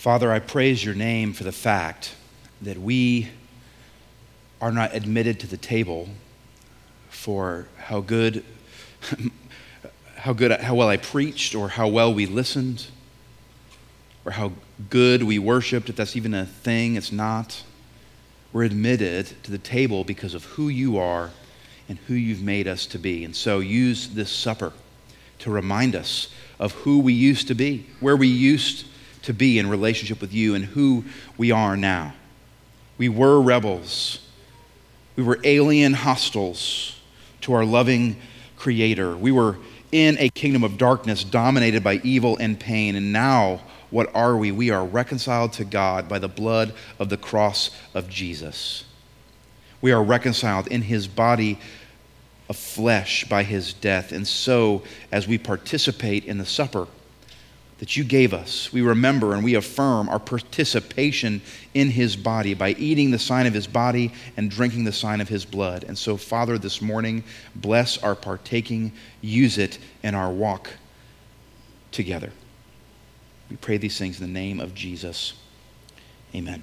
Father, 0.02 0.32
I 0.32 0.40
praise 0.40 0.84
your 0.84 0.96
name 0.96 1.32
for 1.32 1.44
the 1.44 1.52
fact 1.52 2.16
that 2.60 2.76
we 2.76 3.28
are 4.60 4.72
not 4.72 4.96
admitted 4.96 5.38
to 5.38 5.46
the 5.46 5.56
table 5.56 6.08
for 7.12 7.68
how 7.76 8.00
good, 8.00 8.42
how 10.16 10.32
good, 10.32 10.50
how 10.60 10.74
well 10.74 10.88
I 10.88 10.96
preached, 10.96 11.54
or 11.54 11.68
how 11.68 11.86
well 11.86 12.12
we 12.12 12.26
listened, 12.26 12.86
or 14.24 14.32
how 14.32 14.52
good 14.90 15.22
we 15.22 15.38
worshiped, 15.38 15.88
if 15.88 15.96
that's 15.96 16.16
even 16.16 16.34
a 16.34 16.46
thing, 16.46 16.96
it's 16.96 17.12
not. 17.12 17.62
We're 18.52 18.64
admitted 18.64 19.26
to 19.44 19.50
the 19.50 19.58
table 19.58 20.04
because 20.04 20.34
of 20.34 20.44
who 20.44 20.68
you 20.68 20.98
are 20.98 21.30
and 21.88 21.98
who 22.06 22.14
you've 22.14 22.42
made 22.42 22.66
us 22.66 22.86
to 22.86 22.98
be. 22.98 23.24
And 23.24 23.36
so 23.36 23.60
use 23.60 24.08
this 24.08 24.30
supper 24.30 24.72
to 25.40 25.50
remind 25.50 25.94
us 25.94 26.28
of 26.58 26.72
who 26.72 26.98
we 26.98 27.12
used 27.12 27.46
to 27.48 27.54
be, 27.54 27.86
where 28.00 28.16
we 28.16 28.28
used 28.28 28.86
to 29.22 29.32
be 29.32 29.58
in 29.58 29.68
relationship 29.68 30.20
with 30.20 30.32
you 30.32 30.54
and 30.54 30.64
who 30.64 31.04
we 31.36 31.50
are 31.50 31.76
now. 31.76 32.14
We 32.98 33.08
were 33.08 33.40
rebels, 33.40 34.26
we 35.14 35.22
were 35.22 35.38
alien 35.44 35.92
hostiles 35.92 36.98
to 37.42 37.52
our 37.52 37.64
loving 37.64 38.16
Creator. 38.56 39.16
We 39.16 39.32
were 39.32 39.58
in 39.90 40.16
a 40.18 40.30
kingdom 40.30 40.64
of 40.64 40.78
darkness 40.78 41.22
dominated 41.22 41.84
by 41.84 42.00
evil 42.02 42.36
and 42.38 42.58
pain. 42.58 42.96
And 42.96 43.12
now, 43.12 43.60
what 43.90 44.10
are 44.14 44.36
we? 44.36 44.50
We 44.50 44.70
are 44.70 44.84
reconciled 44.84 45.52
to 45.54 45.64
God 45.64 46.08
by 46.08 46.18
the 46.18 46.28
blood 46.28 46.72
of 46.98 47.10
the 47.10 47.16
cross 47.16 47.70
of 47.94 48.08
Jesus. 48.08 48.84
We 49.80 49.92
are 49.92 50.02
reconciled 50.02 50.68
in 50.68 50.82
his 50.82 51.06
body 51.06 51.58
of 52.48 52.56
flesh 52.56 53.24
by 53.24 53.42
his 53.42 53.72
death. 53.74 54.12
And 54.12 54.26
so, 54.26 54.82
as 55.10 55.28
we 55.28 55.38
participate 55.38 56.24
in 56.24 56.38
the 56.38 56.46
supper, 56.46 56.86
that 57.82 57.96
you 57.96 58.04
gave 58.04 58.32
us, 58.32 58.72
we 58.72 58.80
remember 58.80 59.34
and 59.34 59.42
we 59.42 59.56
affirm 59.56 60.08
our 60.08 60.20
participation 60.20 61.42
in 61.74 61.90
his 61.90 62.14
body 62.14 62.54
by 62.54 62.70
eating 62.74 63.10
the 63.10 63.18
sign 63.18 63.44
of 63.44 63.52
his 63.52 63.66
body 63.66 64.12
and 64.36 64.48
drinking 64.52 64.84
the 64.84 64.92
sign 64.92 65.20
of 65.20 65.28
his 65.28 65.44
blood. 65.44 65.82
And 65.82 65.98
so, 65.98 66.16
Father, 66.16 66.58
this 66.58 66.80
morning, 66.80 67.24
bless 67.56 67.98
our 67.98 68.14
partaking, 68.14 68.92
use 69.20 69.58
it 69.58 69.80
in 70.04 70.14
our 70.14 70.30
walk 70.30 70.70
together. 71.90 72.30
We 73.50 73.56
pray 73.56 73.78
these 73.78 73.98
things 73.98 74.20
in 74.20 74.28
the 74.28 74.32
name 74.32 74.60
of 74.60 74.76
Jesus. 74.76 75.32
Amen. 76.36 76.62